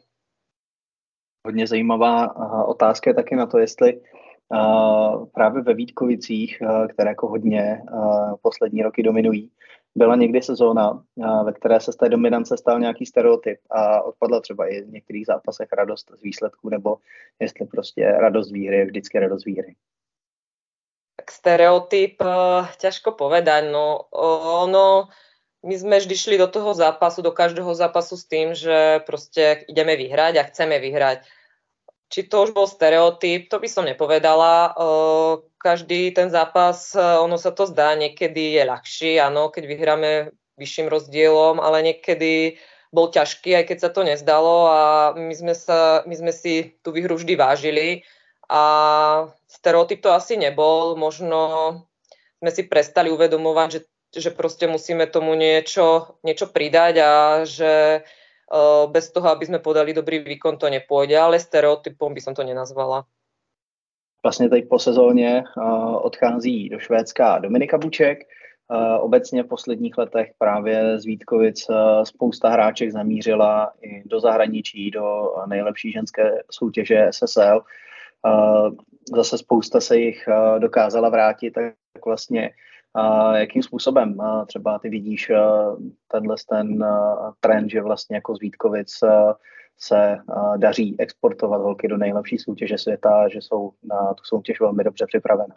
Hodně 1.46 1.66
zajímavá 1.66 2.36
otázka 2.66 3.10
je 3.10 3.14
taky 3.14 3.36
na 3.36 3.46
to, 3.46 3.58
jestli 3.58 4.00
právě 5.34 5.62
ve 5.62 5.74
Vítkovicích, 5.74 6.62
které 6.88 7.10
jako 7.10 7.28
hodně 7.28 7.82
poslední 8.42 8.82
roky 8.82 9.02
dominují, 9.02 9.50
byla 9.94 10.16
někdy 10.16 10.42
sezóna, 10.42 11.02
ve 11.44 11.52
které 11.52 11.80
se 11.80 11.92
z 11.92 11.96
té 11.96 12.08
dominance 12.08 12.56
stal 12.56 12.80
nějaký 12.80 13.06
stereotyp 13.06 13.58
a 13.70 14.02
odpadla 14.02 14.40
třeba 14.40 14.66
i 14.66 14.80
v 14.80 14.92
některých 14.92 15.26
zápasech 15.26 15.68
radost 15.72 16.10
z 16.18 16.22
výsledků, 16.22 16.68
nebo 16.68 16.96
jestli 17.40 17.66
prostě 17.66 18.04
radost 18.04 18.52
výhry 18.52 18.76
je 18.76 18.86
vždycky 18.86 19.18
radost 19.18 19.44
výhry. 19.44 19.74
Tak 21.24 21.32
stereotyp, 21.32 22.20
ťažko 22.76 23.16
povedať, 23.16 23.72
no 23.72 24.12
ono, 24.12 25.08
my 25.64 25.72
sme 25.72 25.96
vždy 25.96 26.12
šli 26.12 26.36
do 26.36 26.52
toho 26.52 26.76
zápasu, 26.76 27.24
do 27.24 27.32
každého 27.32 27.72
zápasu 27.72 28.20
s 28.20 28.28
tým, 28.28 28.52
že 28.52 29.00
proste 29.08 29.64
ideme 29.64 29.96
vyhrať 29.96 30.34
a 30.36 30.46
chceme 30.52 30.76
vyhrať. 30.76 31.24
Či 32.12 32.28
to 32.28 32.44
už 32.44 32.52
bol 32.52 32.68
stereotyp, 32.68 33.48
to 33.48 33.56
by 33.56 33.68
som 33.72 33.88
nepovedala 33.88 34.76
každý 35.64 36.12
ten 36.12 36.28
zápas, 36.28 36.92
eh, 36.92 37.00
ono 37.00 37.40
sa 37.40 37.48
to 37.56 37.64
zdá, 37.64 37.96
niekedy 37.96 38.60
je 38.60 38.62
ľahší, 38.68 39.16
áno, 39.16 39.48
keď 39.48 39.64
vyhráme 39.64 40.10
vyšším 40.60 40.92
rozdielom, 40.92 41.56
ale 41.56 41.80
niekedy 41.80 42.60
bol 42.92 43.08
ťažký, 43.08 43.58
aj 43.58 43.64
keď 43.72 43.78
sa 43.80 43.90
to 43.90 44.06
nezdalo 44.06 44.70
a 44.70 44.80
my 45.16 45.34
sme, 45.34 45.56
sa, 45.56 46.04
my 46.06 46.14
sme 46.14 46.30
si 46.30 46.76
tú 46.84 46.94
výhru 46.94 47.16
vždy 47.16 47.34
vážili 47.34 48.06
a 48.48 48.62
stereotyp 49.48 50.00
to 50.00 50.12
asi 50.12 50.36
nebol, 50.36 50.96
možno 50.96 51.38
sme 52.44 52.50
si 52.52 52.62
prestali 52.68 53.08
uvedomovať, 53.08 53.68
že, 53.72 53.80
že 54.12 54.30
proste 54.30 54.68
musíme 54.68 55.08
tomu 55.08 55.32
niečo, 55.32 56.18
niečo 56.20 56.52
pridať 56.52 56.94
a 57.00 57.12
že 57.48 58.04
uh, 58.04 58.84
bez 58.92 59.08
toho, 59.08 59.32
aby 59.32 59.48
sme 59.48 59.64
podali 59.64 59.96
dobrý 59.96 60.20
výkon, 60.20 60.60
to 60.60 60.68
nepôjde, 60.68 61.16
ale 61.16 61.40
stereotypom 61.40 62.12
by 62.12 62.20
som 62.20 62.34
to 62.36 62.44
nenazvala. 62.44 63.04
Vlastně 64.22 64.48
teď 64.48 64.68
po 64.68 64.78
sezóně 64.78 65.44
uh, 65.56 65.96
odchází 66.06 66.68
do 66.68 66.78
Švédska 66.78 67.38
Dominika 67.38 67.78
Buček. 67.78 68.18
Uh, 68.68 69.04
obecně 69.04 69.42
v 69.42 69.46
posledních 69.46 69.98
letech 69.98 70.32
právě 70.38 70.98
z 70.98 71.04
Vítkovic 71.04 71.66
spousta 72.04 72.48
hráček 72.48 72.92
zamířila 72.92 73.72
i 73.82 74.02
do 74.08 74.20
zahraničí, 74.20 74.90
do 74.90 75.34
nejlepší 75.46 75.92
ženské 75.92 76.42
soutěže 76.50 77.08
SSL. 77.10 77.60
Zase 79.16 79.38
spousta 79.38 79.80
se 79.80 79.96
jich 79.96 80.28
dokázala 80.58 81.08
vrátit, 81.08 81.50
tak 81.50 81.74
vlastně 82.04 82.50
jakým 83.34 83.62
způsobem 83.62 84.16
třeba 84.46 84.78
ty 84.78 84.88
vidíš 84.88 85.32
tenhle 86.08 86.36
ten 86.48 86.84
trend, 87.40 87.70
že 87.70 87.82
vlastně 87.82 88.16
jako 88.16 88.36
z 88.36 88.40
Vítkovic 88.40 88.98
se 89.78 90.18
daří 90.56 90.96
exportovat 90.98 91.60
holky 91.60 91.88
do 91.88 91.96
nejlepší 91.96 92.38
soutěže 92.38 92.78
světa, 92.78 93.28
že 93.28 93.38
jsou 93.38 93.72
na 93.82 94.14
tu 94.14 94.24
soutěž 94.24 94.60
velmi 94.60 94.84
dobře 94.84 95.06
připravené. 95.06 95.54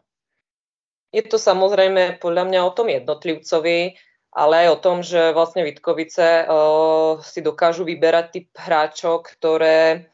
Je 1.08 1.24
to 1.24 1.40
samozrejme 1.40 2.20
podľa 2.20 2.44
mňa 2.52 2.68
o 2.68 2.76
tom 2.76 2.92
jednotlivcovi, 2.92 3.96
ale 4.36 4.54
aj 4.60 4.70
o 4.76 4.82
tom, 4.84 4.98
že 5.00 5.32
vlastne 5.32 5.64
Vitkovice 5.64 6.44
uh, 6.44 7.24
si 7.24 7.40
dokážu 7.40 7.88
vyberať 7.88 8.26
typ 8.28 8.48
hráčok, 8.52 9.32
ktoré 9.40 10.12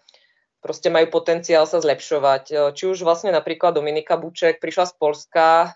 proste 0.63 0.87
majú 0.87 1.11
potenciál 1.11 1.67
sa 1.67 1.83
zlepšovať. 1.83 2.71
Či 2.71 2.83
už 2.87 3.03
vlastne 3.03 3.35
napríklad 3.35 3.75
Dominika 3.75 4.15
Buček 4.15 4.63
prišla 4.63 4.87
z 4.87 4.93
Polska, 4.95 5.75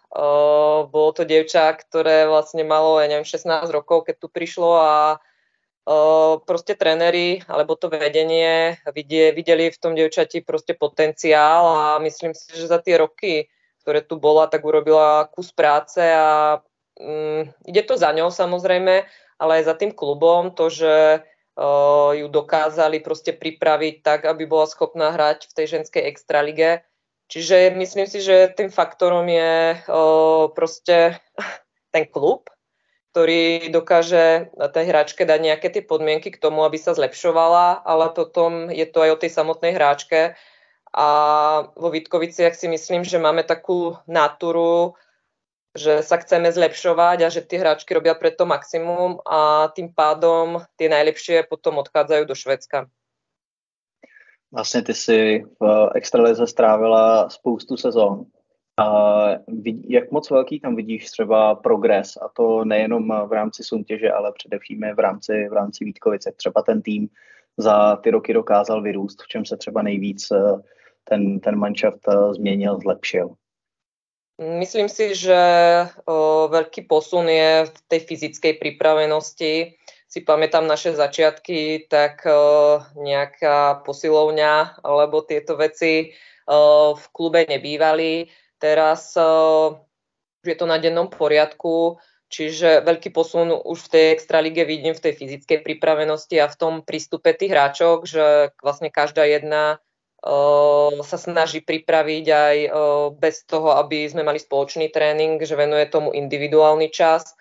bolo 0.88 1.12
to 1.12 1.28
dievča, 1.28 1.76
ktoré 1.76 2.24
vlastne 2.24 2.64
malo, 2.64 3.04
ja 3.04 3.12
neviem, 3.12 3.28
16 3.28 3.68
rokov, 3.70 4.08
keď 4.08 4.16
tu 4.24 4.28
prišlo 4.32 4.72
a 4.80 4.96
proste 6.44 6.76
tréneri 6.76 7.40
alebo 7.48 7.80
to 7.80 7.88
vedenie 7.88 8.76
vidie, 8.92 9.32
videli 9.32 9.72
v 9.72 9.80
tom 9.80 9.96
dievčati 9.96 10.44
proste 10.44 10.76
potenciál 10.76 11.64
a 11.64 11.86
myslím 12.04 12.36
si, 12.36 12.52
že 12.52 12.68
za 12.68 12.84
tie 12.84 13.00
roky, 13.00 13.48
ktoré 13.88 14.04
tu 14.04 14.20
bola, 14.20 14.52
tak 14.52 14.68
urobila 14.68 15.32
kus 15.32 15.56
práce 15.56 16.04
a 16.04 16.60
um, 17.00 17.48
ide 17.64 17.88
to 17.88 17.96
za 17.96 18.12
ňou 18.12 18.28
samozrejme, 18.28 19.08
ale 19.40 19.52
aj 19.60 19.64
za 19.64 19.80
tým 19.80 19.96
klubom, 19.96 20.52
to, 20.52 20.68
že 20.68 21.24
ju 22.14 22.28
dokázali 22.30 23.02
proste 23.02 23.34
pripraviť 23.34 24.06
tak, 24.06 24.30
aby 24.30 24.46
bola 24.46 24.70
schopná 24.70 25.10
hrať 25.10 25.50
v 25.50 25.56
tej 25.58 25.66
ženskej 25.80 26.04
extralige. 26.06 26.86
Čiže 27.28 27.76
myslím 27.76 28.08
si, 28.08 28.24
že 28.24 28.54
tým 28.56 28.70
faktorom 28.70 29.28
je 29.28 29.82
proste 30.54 31.18
ten 31.94 32.06
klub, 32.08 32.48
ktorý 33.12 33.74
dokáže 33.74 34.54
tej 34.54 34.86
hráčke 34.86 35.26
dať 35.26 35.40
nejaké 35.42 35.68
tie 35.74 35.82
podmienky 35.82 36.30
k 36.30 36.38
tomu, 36.38 36.62
aby 36.62 36.78
sa 36.78 36.94
zlepšovala, 36.94 37.82
ale 37.82 38.14
potom 38.14 38.70
je 38.70 38.86
to 38.86 39.02
aj 39.02 39.10
o 39.18 39.22
tej 39.26 39.32
samotnej 39.34 39.74
hráčke. 39.74 40.38
A 40.94 41.08
vo 41.74 41.90
Vítkoviciach 41.90 42.54
si 42.54 42.70
myslím, 42.70 43.02
že 43.02 43.20
máme 43.20 43.44
takú 43.44 43.98
natúru, 44.06 44.96
že 45.78 46.04
sa 46.04 46.18
chceme 46.18 46.52
zlepšovať 46.52 47.18
a 47.24 47.28
že 47.30 47.46
tie 47.46 47.62
hráčky 47.62 47.94
robia 47.94 48.18
preto 48.18 48.46
maximum 48.46 49.22
a 49.24 49.70
tým 49.72 49.94
pádom 49.94 50.66
tie 50.76 50.90
najlepšie 50.90 51.46
potom 51.46 51.78
odchádzajú 51.78 52.26
do 52.26 52.36
Švedska. 52.36 52.90
Vlastně 54.52 54.82
ty 54.82 54.94
si 54.94 55.44
v 55.60 55.92
Extralize 55.96 56.48
strávila 56.48 57.30
spoustu 57.30 57.78
sezón. 57.78 58.26
A 58.80 59.28
jak 59.88 60.12
moc 60.12 60.30
velký 60.30 60.60
tam 60.60 60.76
vidíš 60.76 61.06
třeba 61.06 61.56
progres, 61.56 62.18
a 62.22 62.30
to 62.34 62.66
nejenom 62.66 63.28
v 63.28 63.32
rámci 63.32 63.64
soutěže, 63.64 64.12
ale 64.12 64.32
především 64.32 64.82
v 64.96 65.00
rámci, 65.00 65.50
v 65.50 65.54
rámci 65.54 65.86
Vítkovice. 65.86 66.32
Třeba 66.38 66.62
ten 66.62 66.82
tým 66.82 67.10
za 67.58 67.96
ty 67.96 68.12
roky 68.12 68.34
dokázal 68.34 68.82
vyrůst, 68.82 69.22
v 69.22 69.28
čem 69.28 69.46
se 69.46 69.58
třeba 69.58 69.82
nejvíc 69.82 70.32
eh, 70.32 70.62
ten, 71.04 71.40
ten 71.40 71.56
manšaft 71.56 72.08
eh, 72.08 72.34
změnil, 72.34 72.80
zlepšil. 72.80 73.30
Myslím 74.38 74.86
si, 74.86 75.18
že 75.18 75.42
veľký 76.54 76.86
posun 76.86 77.26
je 77.26 77.66
v 77.66 77.78
tej 77.90 78.02
fyzickej 78.06 78.62
pripravenosti. 78.62 79.74
Si 80.08 80.20
pamätám 80.22 80.70
naše 80.70 80.94
začiatky, 80.94 81.90
tak 81.90 82.22
nejaká 82.94 83.82
posilovňa 83.82 84.86
alebo 84.86 85.26
tieto 85.26 85.58
veci 85.58 86.14
v 86.94 87.06
klube 87.18 87.50
nebývali. 87.50 88.30
Teraz 88.62 89.18
je 90.46 90.56
to 90.56 90.66
na 90.70 90.78
dennom 90.78 91.10
poriadku, 91.10 91.98
čiže 92.30 92.86
veľký 92.86 93.10
posun 93.10 93.52
už 93.52 93.90
v 93.90 93.92
tej 93.92 94.06
extralige 94.16 94.70
vidím 94.70 94.94
v 94.94 95.02
tej 95.02 95.14
fyzickej 95.18 95.66
pripravenosti 95.66 96.38
a 96.40 96.48
v 96.48 96.56
tom 96.62 96.74
prístupe 96.86 97.34
tých 97.34 97.52
hráčok, 97.58 98.06
že 98.06 98.54
vlastne 98.62 98.94
každá 98.94 99.26
jedna 99.26 99.82
sa 101.04 101.18
snaží 101.18 101.62
pripraviť 101.62 102.26
aj 102.26 102.58
bez 103.22 103.46
toho, 103.46 103.78
aby 103.78 104.10
sme 104.10 104.26
mali 104.26 104.42
spoločný 104.42 104.90
tréning, 104.90 105.38
že 105.40 105.54
venuje 105.54 105.86
tomu 105.88 106.12
individuálny 106.12 106.90
čas. 106.90 107.38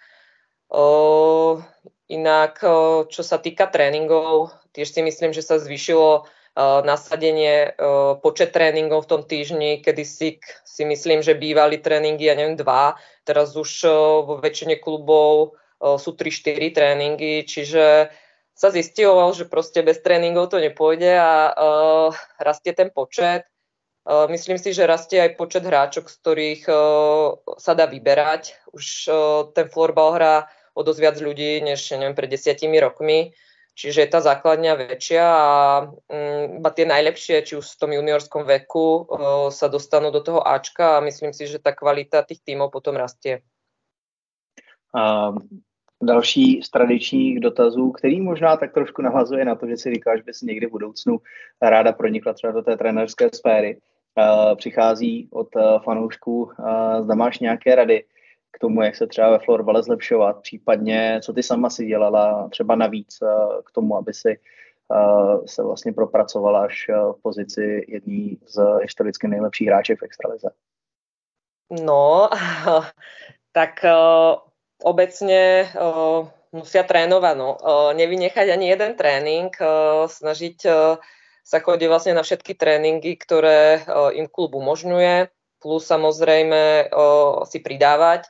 Inak, 2.07 2.63
čo 3.11 3.23
sa 3.25 3.39
týka 3.43 3.67
tréningov, 3.67 4.55
tiež 4.77 4.93
si 4.93 5.01
myslím, 5.03 5.35
že 5.35 5.43
sa 5.43 5.59
zvyšilo 5.59 6.29
nasadenie, 6.87 7.77
počet 8.25 8.53
tréningov 8.53 9.05
v 9.05 9.11
tom 9.13 9.23
týždni, 9.29 9.85
kedy 9.85 10.05
si, 10.09 10.41
si 10.65 10.83
myslím, 10.89 11.21
že 11.21 11.37
bývali 11.37 11.83
tréningy, 11.83 12.29
ja 12.29 12.37
neviem, 12.37 12.57
dva, 12.57 12.97
teraz 13.29 13.53
už 13.57 13.85
vo 14.25 14.41
väčšine 14.41 14.81
klubov 14.81 15.57
sú 15.81 16.17
3-4 16.17 16.73
tréningy, 16.73 17.45
čiže 17.45 18.09
sa 18.57 18.73
zistilo, 18.73 19.21
že 19.37 19.45
proste 19.45 19.85
bez 19.85 20.01
tréningov 20.01 20.49
to 20.49 20.57
nepôjde 20.57 21.13
a 21.13 21.53
uh, 21.53 22.09
rastie 22.41 22.73
ten 22.73 22.89
počet. 22.89 23.45
Uh, 24.09 24.25
myslím 24.33 24.57
si, 24.57 24.73
že 24.73 24.89
rastie 24.89 25.21
aj 25.21 25.37
počet 25.37 25.61
hráčok, 25.61 26.09
z 26.09 26.17
ktorých 26.25 26.63
uh, 26.73 27.37
sa 27.61 27.77
dá 27.77 27.85
vyberať. 27.85 28.57
Už 28.73 28.85
uh, 29.13 29.17
ten 29.53 29.69
florbal 29.69 30.17
hrá 30.17 30.37
o 30.73 30.81
dosť 30.81 31.01
viac 31.05 31.17
ľudí, 31.21 31.61
než 31.61 31.85
neviem, 31.93 32.17
pred 32.17 32.33
desiatimi 32.33 32.81
rokmi. 32.81 33.37
Čiže 33.77 34.09
je 34.09 34.09
tá 34.09 34.25
základňa 34.25 34.73
väčšia 34.89 35.21
a 35.21 35.49
um, 36.09 36.65
tie 36.73 36.89
najlepšie, 36.89 37.45
či 37.45 37.61
už 37.61 37.77
v 37.77 37.81
tom 37.85 37.93
juniorskom 37.93 38.49
veku, 38.49 39.05
uh, 39.05 39.53
sa 39.53 39.69
dostanú 39.69 40.09
do 40.09 40.25
toho 40.25 40.41
Ačka 40.41 40.97
a 40.97 41.05
myslím 41.05 41.37
si, 41.37 41.45
že 41.45 41.61
tá 41.61 41.77
kvalita 41.77 42.25
tých 42.25 42.41
tímov 42.41 42.73
potom 42.73 42.97
rastie. 42.97 43.45
Um, 44.97 45.61
další 46.03 46.63
z 46.63 46.71
tradičních 46.71 47.41
dotazů, 47.41 47.91
který 47.91 48.21
možná 48.21 48.57
tak 48.57 48.73
trošku 48.73 49.03
navazuje 49.03 49.45
na 49.45 49.55
to, 49.55 49.67
že 49.67 49.77
si 49.77 49.95
říkáš, 49.95 50.19
že 50.19 50.23
bys 50.23 50.43
někdy 50.43 50.67
v 50.67 50.71
budoucnu 50.71 51.21
ráda 51.63 51.93
pronikla 51.93 52.33
třeba 52.33 52.53
do 52.53 52.63
té 52.63 52.77
trenerské 52.77 53.29
sféry. 53.35 53.81
Uh, 54.19 54.57
přichází 54.57 55.29
od 55.33 55.57
uh, 55.57 55.63
fanoušků, 55.83 56.43
uh, 56.43 57.05
zda 57.05 57.15
máš 57.15 57.39
nějaké 57.39 57.75
rady 57.75 58.05
k 58.51 58.59
tomu, 58.59 58.83
jak 58.83 58.97
se 58.97 59.07
třeba 59.07 59.31
ve 59.31 59.39
florbale 59.39 59.83
zlepšovat, 59.83 60.41
případně 60.43 61.21
co 61.23 61.33
ty 61.33 61.43
sama 61.43 61.71
si 61.71 61.87
dělala 61.87 62.49
třeba 62.49 62.77
navíc 62.77 63.19
k 63.65 63.73
tomu, 63.73 63.97
aby 63.97 64.15
si 64.15 64.39
se 65.47 65.63
vlastně 65.63 65.93
propracovala 65.93 66.65
až 66.65 66.89
v 66.89 67.23
pozici 67.23 67.85
jední 67.89 68.39
z 68.47 68.61
historicky 68.83 69.29
nejlepších 69.29 69.69
hráček 69.69 70.01
v 70.01 70.03
extralize. 70.03 70.51
No, 71.85 72.29
tak 73.53 73.85
obecne 74.83 75.69
uh, 75.73 76.29
musia 76.53 76.83
trénovať, 76.85 77.35
no. 77.37 77.51
Uh, 77.57 77.91
nevynechať 77.97 78.53
ani 78.53 78.73
jeden 78.73 78.93
tréning, 78.97 79.53
uh, 79.61 80.05
snažiť 80.09 80.59
sa 81.47 81.63
chodiť 81.63 81.87
vlastne 81.87 82.19
na 82.19 82.27
všetky 82.27 82.59
tréningy, 82.59 83.15
ktoré 83.15 83.87
im 84.19 84.27
klub 84.27 84.59
umožňuje, 84.59 85.31
plus 85.63 85.87
samozrejme 85.87 86.91
si 87.47 87.63
pridávať, 87.63 88.27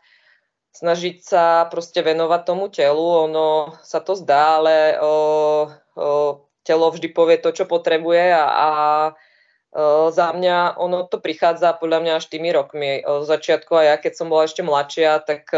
snažiť 0.77 1.25
sa 1.25 1.65
proste 1.73 2.05
venovať 2.05 2.41
tomu 2.45 2.69
telu, 2.69 3.25
ono 3.25 3.73
sa 3.81 4.05
to 4.05 4.21
zdá, 4.21 4.61
ale 4.61 5.01
telo 6.61 6.87
vždy 6.93 7.09
povie 7.17 7.41
to, 7.41 7.57
čo 7.57 7.65
potrebuje 7.65 8.37
a, 8.37 8.45
a 8.45 8.69
za 10.11 10.29
mňa 10.33 10.81
ono 10.81 11.05
to 11.05 11.21
prichádza 11.21 11.77
podľa 11.77 11.99
mňa 12.01 12.13
až 12.17 12.27
tými 12.33 12.49
rokmi. 12.49 13.05
Z 13.05 13.27
začiatku 13.29 13.77
aj 13.77 13.87
ja, 13.87 13.97
keď 14.01 14.13
som 14.17 14.33
bola 14.33 14.49
ešte 14.49 14.65
mladšia, 14.65 15.21
tak 15.21 15.53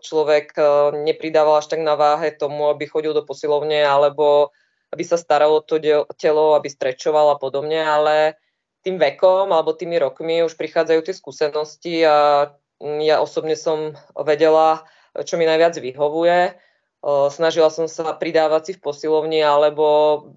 človek 0.00 0.56
nepridával 1.04 1.60
až 1.60 1.68
tak 1.68 1.84
na 1.84 1.92
váhe 1.98 2.32
tomu, 2.32 2.72
aby 2.72 2.88
chodil 2.88 3.12
do 3.12 3.20
posilovne 3.20 3.84
alebo 3.84 4.54
aby 4.92 5.04
sa 5.04 5.20
staralo 5.20 5.60
to 5.64 5.80
telo, 6.16 6.56
aby 6.56 6.68
strečoval 6.68 7.32
a 7.32 7.40
podobne, 7.40 7.80
ale 7.80 8.40
tým 8.84 8.96
vekom 8.96 9.52
alebo 9.52 9.76
tými 9.76 10.00
rokmi 10.00 10.44
už 10.44 10.56
prichádzajú 10.56 11.00
tie 11.04 11.14
skúsenosti 11.14 11.94
a 12.08 12.48
ja 12.80 13.16
osobne 13.20 13.54
som 13.54 13.94
vedela, 14.16 14.84
čo 15.12 15.36
mi 15.36 15.44
najviac 15.44 15.76
vyhovuje 15.76 16.56
Snažila 17.02 17.66
som 17.66 17.90
sa 17.90 18.14
pridávať 18.14 18.62
si 18.62 18.72
v 18.78 18.82
posilovni 18.86 19.42
alebo 19.42 19.86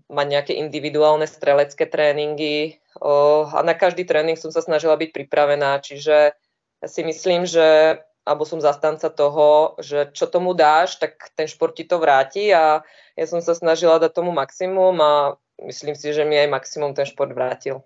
mať 0.10 0.28
nejaké 0.28 0.54
individuálne 0.58 1.30
strelecké 1.30 1.86
tréningy 1.86 2.82
a 2.98 3.62
na 3.62 3.78
každý 3.78 4.02
tréning 4.02 4.34
som 4.34 4.50
sa 4.50 4.66
snažila 4.66 4.98
byť 4.98 5.14
pripravená, 5.14 5.78
čiže 5.86 6.34
ja 6.82 6.88
si 6.90 7.02
myslím, 7.06 7.46
že 7.46 8.02
alebo 8.26 8.42
som 8.42 8.58
zastanca 8.58 9.14
toho, 9.14 9.78
že 9.78 10.10
čo 10.10 10.26
tomu 10.26 10.58
dáš, 10.58 10.98
tak 10.98 11.30
ten 11.38 11.46
šport 11.46 11.78
ti 11.78 11.86
to 11.86 12.02
vráti 12.02 12.50
a 12.50 12.82
ja 13.14 13.26
som 13.30 13.38
sa 13.46 13.54
snažila 13.54 14.02
dať 14.02 14.18
tomu 14.18 14.34
maximum 14.34 14.98
a 14.98 15.38
myslím 15.62 15.94
si, 15.94 16.10
že 16.10 16.26
mi 16.26 16.34
aj 16.34 16.50
maximum 16.50 16.98
ten 16.98 17.06
šport 17.06 17.30
vrátil. 17.30 17.86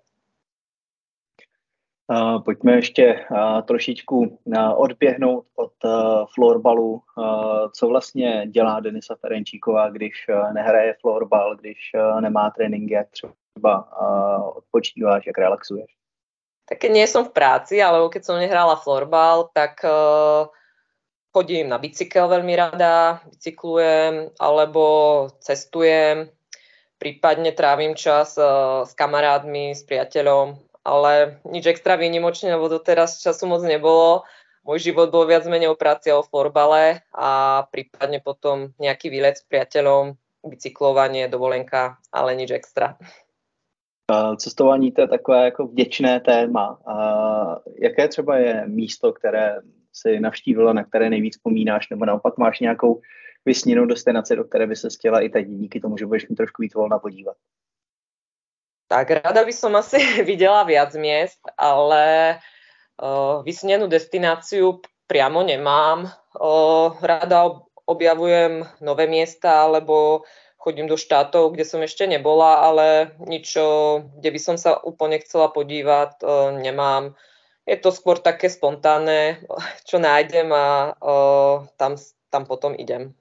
Pojďme 2.44 2.72
ještě 2.72 3.24
trošičku 3.66 4.38
odběhnout 4.76 5.44
od 5.56 5.72
florbalu. 6.34 7.02
Co 7.72 7.88
vlastně 7.88 8.46
dělá 8.46 8.80
Denisa 8.80 9.16
Ferenčíková, 9.20 9.90
když 9.90 10.26
nehraje 10.52 10.94
florbal, 11.00 11.56
když 11.56 11.78
nemá 12.20 12.50
tréninky, 12.50 12.94
jak 12.94 13.06
třeba 13.10 13.88
odpočíváš, 14.56 15.26
jak 15.26 15.38
relaxuješ? 15.38 15.90
Tak 16.70 16.86
nie 16.86 17.02
som 17.10 17.26
v 17.26 17.34
práci, 17.34 17.82
ale 17.82 17.98
keď 17.98 18.22
som 18.22 18.38
nehrala 18.38 18.78
florbal, 18.78 19.50
tak 19.50 19.82
chodím 21.34 21.66
na 21.66 21.82
bicykel 21.82 22.30
veľmi 22.30 22.54
rada, 22.54 23.18
bicyklujem 23.26 24.30
alebo 24.38 24.82
cestujem, 25.42 26.30
prípadne 27.02 27.50
trávim 27.58 27.98
čas 27.98 28.38
s 28.86 28.92
kamarádmi, 28.94 29.74
s 29.74 29.82
priateľom 29.82 30.69
ale 30.84 31.42
nič 31.44 31.66
extra 31.66 31.96
výnimočne, 31.96 32.54
lebo 32.54 32.68
doteraz 32.68 33.20
času 33.20 33.46
moc 33.46 33.62
nebolo. 33.62 34.22
Môj 34.60 34.92
život 34.92 35.08
bol 35.08 35.24
viac 35.24 35.48
menej 35.48 35.72
o 35.72 35.76
práci 35.76 36.12
a 36.12 36.20
o 36.20 36.26
florbale 36.26 37.00
a 37.16 37.62
prípadne 37.72 38.20
potom 38.20 38.76
nejaký 38.76 39.08
výlet 39.08 39.40
s 39.40 39.44
priateľom, 39.48 40.20
bicyklovanie, 40.44 41.28
dovolenka, 41.32 41.96
ale 42.12 42.36
nič 42.36 42.50
extra. 42.50 42.96
Cestování 44.36 44.92
to 44.92 45.00
je 45.00 45.08
takové 45.08 45.44
jako 45.44 45.66
vděčné 45.66 46.20
téma. 46.20 46.78
Jaké 47.78 48.08
třeba 48.08 48.36
je 48.36 48.66
místo, 48.66 49.12
které 49.12 49.60
si 49.92 50.20
navštívila, 50.20 50.72
na 50.72 50.84
které 50.84 51.10
nejvíc 51.10 51.36
vzpomínáš, 51.36 51.88
nebo 51.88 52.04
naopak 52.04 52.38
máš 52.38 52.60
nějakou 52.60 53.00
vysněnou 53.44 53.86
destinaci, 53.86 54.36
do 54.36 54.44
které 54.44 54.66
by 54.66 54.76
se 54.76 54.88
chtěla 54.90 55.20
i 55.20 55.28
teď 55.28 55.46
díky 55.46 55.80
tomu, 55.80 55.96
že 55.96 56.06
budeš 56.06 56.28
mít 56.28 56.36
trošku 56.36 56.62
víc 56.62 56.74
volna 56.74 56.98
podívat? 56.98 57.36
Tak 58.90 59.22
rada 59.22 59.46
by 59.46 59.54
som 59.54 59.70
asi 59.78 60.02
videla 60.30 60.66
viac 60.66 60.90
miest, 60.98 61.38
ale 61.54 62.36
uh, 62.98 63.38
vysnenú 63.46 63.86
destináciu 63.86 64.82
priamo 65.06 65.46
nemám. 65.46 66.10
Uh, 66.34 66.98
rada 66.98 67.62
objavujem 67.86 68.66
nové 68.82 69.06
miesta, 69.06 69.62
alebo 69.62 70.26
chodím 70.58 70.86
do 70.86 70.98
štátov, 70.98 71.54
kde 71.54 71.64
som 71.64 71.82
ešte 71.82 72.06
nebola, 72.06 72.66
ale 72.66 73.16
nič, 73.26 73.56
kde 74.20 74.30
by 74.30 74.38
som 74.38 74.54
sa 74.60 74.78
úplne 74.78 75.18
chcela 75.18 75.48
podívať, 75.48 76.20
nemám. 76.60 77.16
Je 77.66 77.74
to 77.80 77.90
skôr 77.90 78.20
také 78.20 78.46
spontánne, 78.52 79.40
čo 79.88 79.98
nájdem 79.98 80.52
a 80.52 80.94
tam, 81.80 81.96
tam 82.30 82.42
potom 82.46 82.76
idem. 82.78 83.14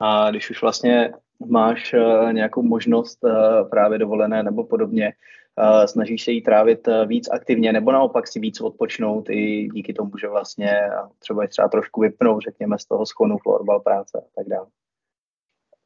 A 0.00 0.30
když 0.30 0.50
už 0.50 0.62
vlastně 0.62 1.12
máš 1.46 1.94
uh, 1.94 2.32
nějakou 2.32 2.62
možnost 2.62 3.18
uh, 3.24 3.68
právě 3.70 3.98
dovolené 3.98 4.42
nebo 4.42 4.64
podobně, 4.64 5.12
uh, 5.58 5.84
snažíš 5.84 6.24
se 6.24 6.30
jí 6.30 6.42
trávit 6.42 6.88
víc 7.06 7.28
aktivně 7.30 7.72
nebo 7.72 7.92
naopak 7.92 8.28
si 8.28 8.40
víc 8.40 8.60
odpočnout 8.60 9.30
i 9.30 9.68
díky 9.72 9.92
tomu, 9.92 10.18
že 10.18 10.28
vlastně 10.28 10.90
třeba 11.18 11.42
je 11.42 11.48
třeba 11.48 11.68
trošku 11.68 12.00
vypnout, 12.00 12.42
řekněme, 12.42 12.78
z 12.78 12.84
toho 12.84 13.06
schonu 13.06 13.38
florbal 13.38 13.80
práce 13.80 14.18
a 14.18 14.28
tak 14.36 14.48
dále. 14.48 14.66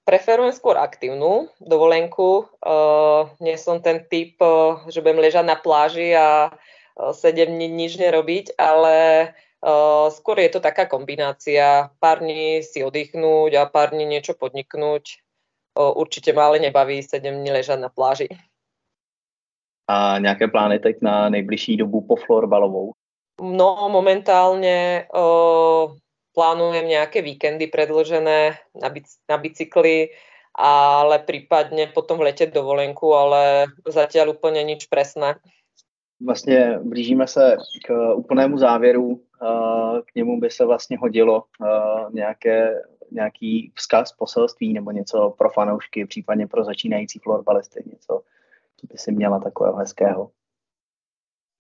Preferujem 0.00 0.50
skôr 0.50 0.74
aktívnu 0.74 1.46
dovolenku. 1.62 2.48
Uh, 2.58 3.30
nie 3.38 3.54
som 3.54 3.78
ten 3.78 4.02
typ, 4.10 4.42
uh, 4.42 4.82
že 4.90 5.04
budem 5.04 5.22
ležať 5.22 5.46
na 5.46 5.54
pláži 5.54 6.18
a 6.18 6.50
uh, 6.50 7.14
7 7.14 7.46
dní 7.46 7.70
nič 7.70 7.94
nerobiť, 7.94 8.58
ale 8.58 9.30
Uh, 9.60 10.08
skôr 10.08 10.40
je 10.40 10.56
to 10.56 10.60
taká 10.64 10.88
kombinácia, 10.88 11.92
pár 12.00 12.24
dní 12.24 12.64
si 12.64 12.80
oddychnúť 12.80 13.60
a 13.60 13.68
pár 13.68 13.92
dní 13.92 14.08
niečo 14.08 14.32
podniknúť. 14.32 15.20
Určite 15.96 16.32
ma 16.32 16.46
ale 16.46 16.58
nebaví 16.58 17.02
7 17.02 17.24
dní 17.24 17.50
ležať 17.50 17.80
na 17.80 17.88
pláži. 17.88 18.28
A 19.88 20.18
nějaké 20.18 20.48
plány 20.48 20.78
teď 20.78 20.96
na 21.02 21.28
nejbližší 21.28 21.76
dobu 21.76 22.00
po 22.00 22.16
florbalovou? 22.16 22.92
No, 23.40 23.88
momentálne 23.88 25.08
uh, 25.08 25.96
plánujem 26.36 26.86
nejaké 26.86 27.24
víkendy 27.24 27.66
predložené 27.66 28.60
na, 28.76 28.88
bic- 28.92 29.18
na 29.28 29.40
bicykli, 29.40 30.12
ale 30.54 31.18
prípadne 31.24 31.88
potom 31.88 32.20
v 32.20 32.30
lete 32.30 32.46
dovolenku, 32.46 33.16
ale 33.16 33.66
zatiaľ 33.88 34.36
úplne 34.36 34.64
nič 34.64 34.86
presné. 34.86 35.40
Vlastně 36.22 36.78
blížíme 36.82 37.26
se 37.26 37.56
k 37.86 38.14
úplnému 38.14 38.58
závěru 38.58 39.20
k 40.04 40.14
němu 40.14 40.40
by 40.40 40.50
se 40.50 40.64
vlastně 40.64 40.98
hodilo 40.98 41.44
nějaké, 42.12 42.82
nějaký 43.10 43.72
vzkaz, 43.74 44.12
poselství 44.12 44.72
nebo 44.72 44.90
něco 44.90 45.34
pro 45.38 45.50
fanoušky, 45.50 46.06
případně 46.06 46.46
pro 46.46 46.64
začínající 46.64 47.18
florbalisty, 47.18 47.82
něco, 47.86 48.22
co 48.76 48.86
by 48.86 48.98
si 48.98 49.12
měla 49.12 49.38
takového 49.38 49.76
hezkého. 49.76 50.30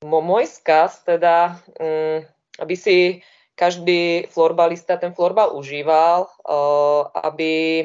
Môj 0.00 0.48
skaz 0.48 1.04
teda, 1.04 1.60
um, 1.76 2.24
aby 2.56 2.72
si 2.76 2.96
každý 3.52 4.24
florbalista 4.32 4.96
ten 4.96 5.12
florbal 5.12 5.52
užíval, 5.52 6.24
uh, 6.24 7.04
aby 7.12 7.84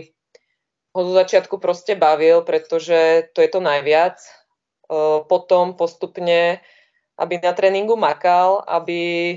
ho 0.95 1.01
zo 1.03 1.11
začiatku 1.11 1.59
proste 1.59 1.99
bavil, 1.99 2.47
pretože 2.47 3.27
to 3.35 3.43
je 3.43 3.49
to 3.51 3.59
najviac. 3.59 4.15
Uh, 4.87 5.27
potom 5.27 5.75
postupne, 5.75 6.63
aby 7.19 7.35
na 7.43 7.51
tréningu 7.51 7.99
makal, 7.99 8.63
aby 8.63 9.35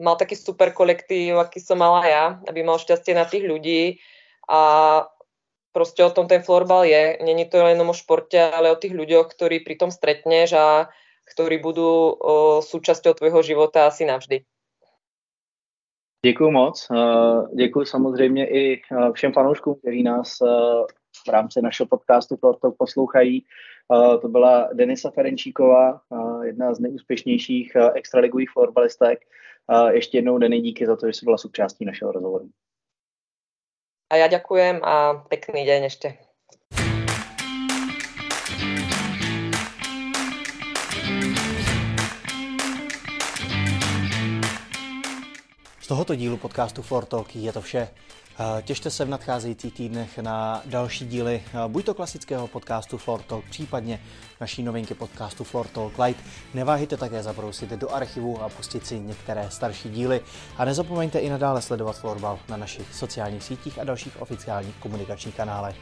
mal 0.00 0.16
taký 0.16 0.34
super 0.36 0.72
kolektív, 0.72 1.36
aký 1.36 1.60
som 1.60 1.78
mala 1.78 2.02
ja, 2.08 2.24
aby 2.48 2.64
mal 2.64 2.80
šťastie 2.80 3.14
na 3.14 3.28
tých 3.28 3.44
ľudí 3.44 4.00
a 4.48 5.04
proste 5.72 6.02
o 6.02 6.10
tom 6.10 6.26
ten 6.26 6.42
florbal 6.42 6.88
je. 6.88 7.20
Není 7.22 7.46
to 7.46 7.62
len 7.62 7.78
o 7.80 7.92
športe, 7.92 8.40
ale 8.40 8.72
o 8.72 8.80
tých 8.80 8.96
ľuďoch, 8.96 9.28
ktorí 9.30 9.60
pri 9.60 9.76
tom 9.76 9.90
stretneš 9.92 10.56
a 10.56 10.88
ktorí 11.30 11.62
budú 11.62 11.86
o, 11.86 12.58
súčasťou 12.58 13.14
tvojho 13.14 13.42
života 13.42 13.86
asi 13.86 14.02
navždy. 14.04 14.42
Děkuji 16.26 16.50
moc. 16.50 16.88
Děkuji 17.54 17.84
samozřejmě 17.84 18.46
i 18.46 18.82
všem 19.12 19.32
fanouškům, 19.32 19.74
kteří 19.74 20.02
nás 20.02 20.36
v 21.26 21.28
rámci 21.28 21.62
našeho 21.62 21.86
podcastu 21.86 22.36
to 22.36 22.70
poslouchají. 22.78 23.44
To 24.20 24.28
byla 24.28 24.68
Denisa 24.72 25.10
Ferenčíková, 25.10 26.00
jedna 26.42 26.74
z 26.74 26.80
nejúspěšnějších 26.80 27.76
extraligových 27.94 28.50
florbalistek. 28.50 29.18
A 29.70 29.90
ještě 29.90 30.18
jednou, 30.18 30.38
Denny, 30.38 30.60
díky 30.60 30.86
za 30.86 30.96
to, 30.96 31.06
že 31.06 31.12
jsi 31.12 31.24
byla 31.24 31.38
součástí 31.38 31.84
našeho 31.84 32.12
rozhovoru. 32.12 32.50
A 34.12 34.16
já 34.16 34.26
ďakujem 34.26 34.80
a 34.84 35.14
pekný 35.14 35.64
deň 35.64 35.84
ešte. 35.84 36.18
Z 45.80 45.86
tohoto 45.86 46.14
dílu 46.14 46.36
podcastu 46.36 46.82
Floor 46.82 47.06
Talk 47.06 47.36
je 47.36 47.52
to 47.52 47.60
vše. 47.60 47.88
Eh, 48.42 48.62
těšte 48.62 48.90
se 48.90 49.04
v 49.04 49.08
nadcházejících 49.08 49.74
týdnech 49.74 50.18
na 50.18 50.62
další 50.66 51.06
díly 51.06 51.42
eh, 51.46 51.68
buď 51.68 51.84
to 51.84 51.94
klasického 51.94 52.46
podcastu 52.46 52.98
Floor 52.98 53.22
Talk, 53.22 53.44
případně 53.50 54.00
naší 54.40 54.62
novinky 54.62 54.94
podcastu 54.94 55.44
Floor 55.44 55.66
Talk 55.66 55.98
Light. 55.98 56.24
Neváhejte 56.54 56.96
také 56.96 57.22
zabrousit 57.22 57.70
do 57.70 57.94
archivu 57.94 58.42
a 58.42 58.48
pustit 58.48 58.86
si 58.86 59.00
některé 59.00 59.50
starší 59.50 59.90
díly 59.90 60.20
a 60.56 60.64
nezapomeňte 60.64 61.18
i 61.18 61.30
nadále 61.30 61.62
sledovat 61.62 61.98
Florbal 61.98 62.38
na 62.48 62.56
našich 62.56 62.94
sociálních 62.94 63.42
sítích 63.42 63.78
a 63.78 63.84
dalších 63.84 64.22
oficiálních 64.22 64.76
komunikačních 64.76 65.36
kanálech. 65.36 65.76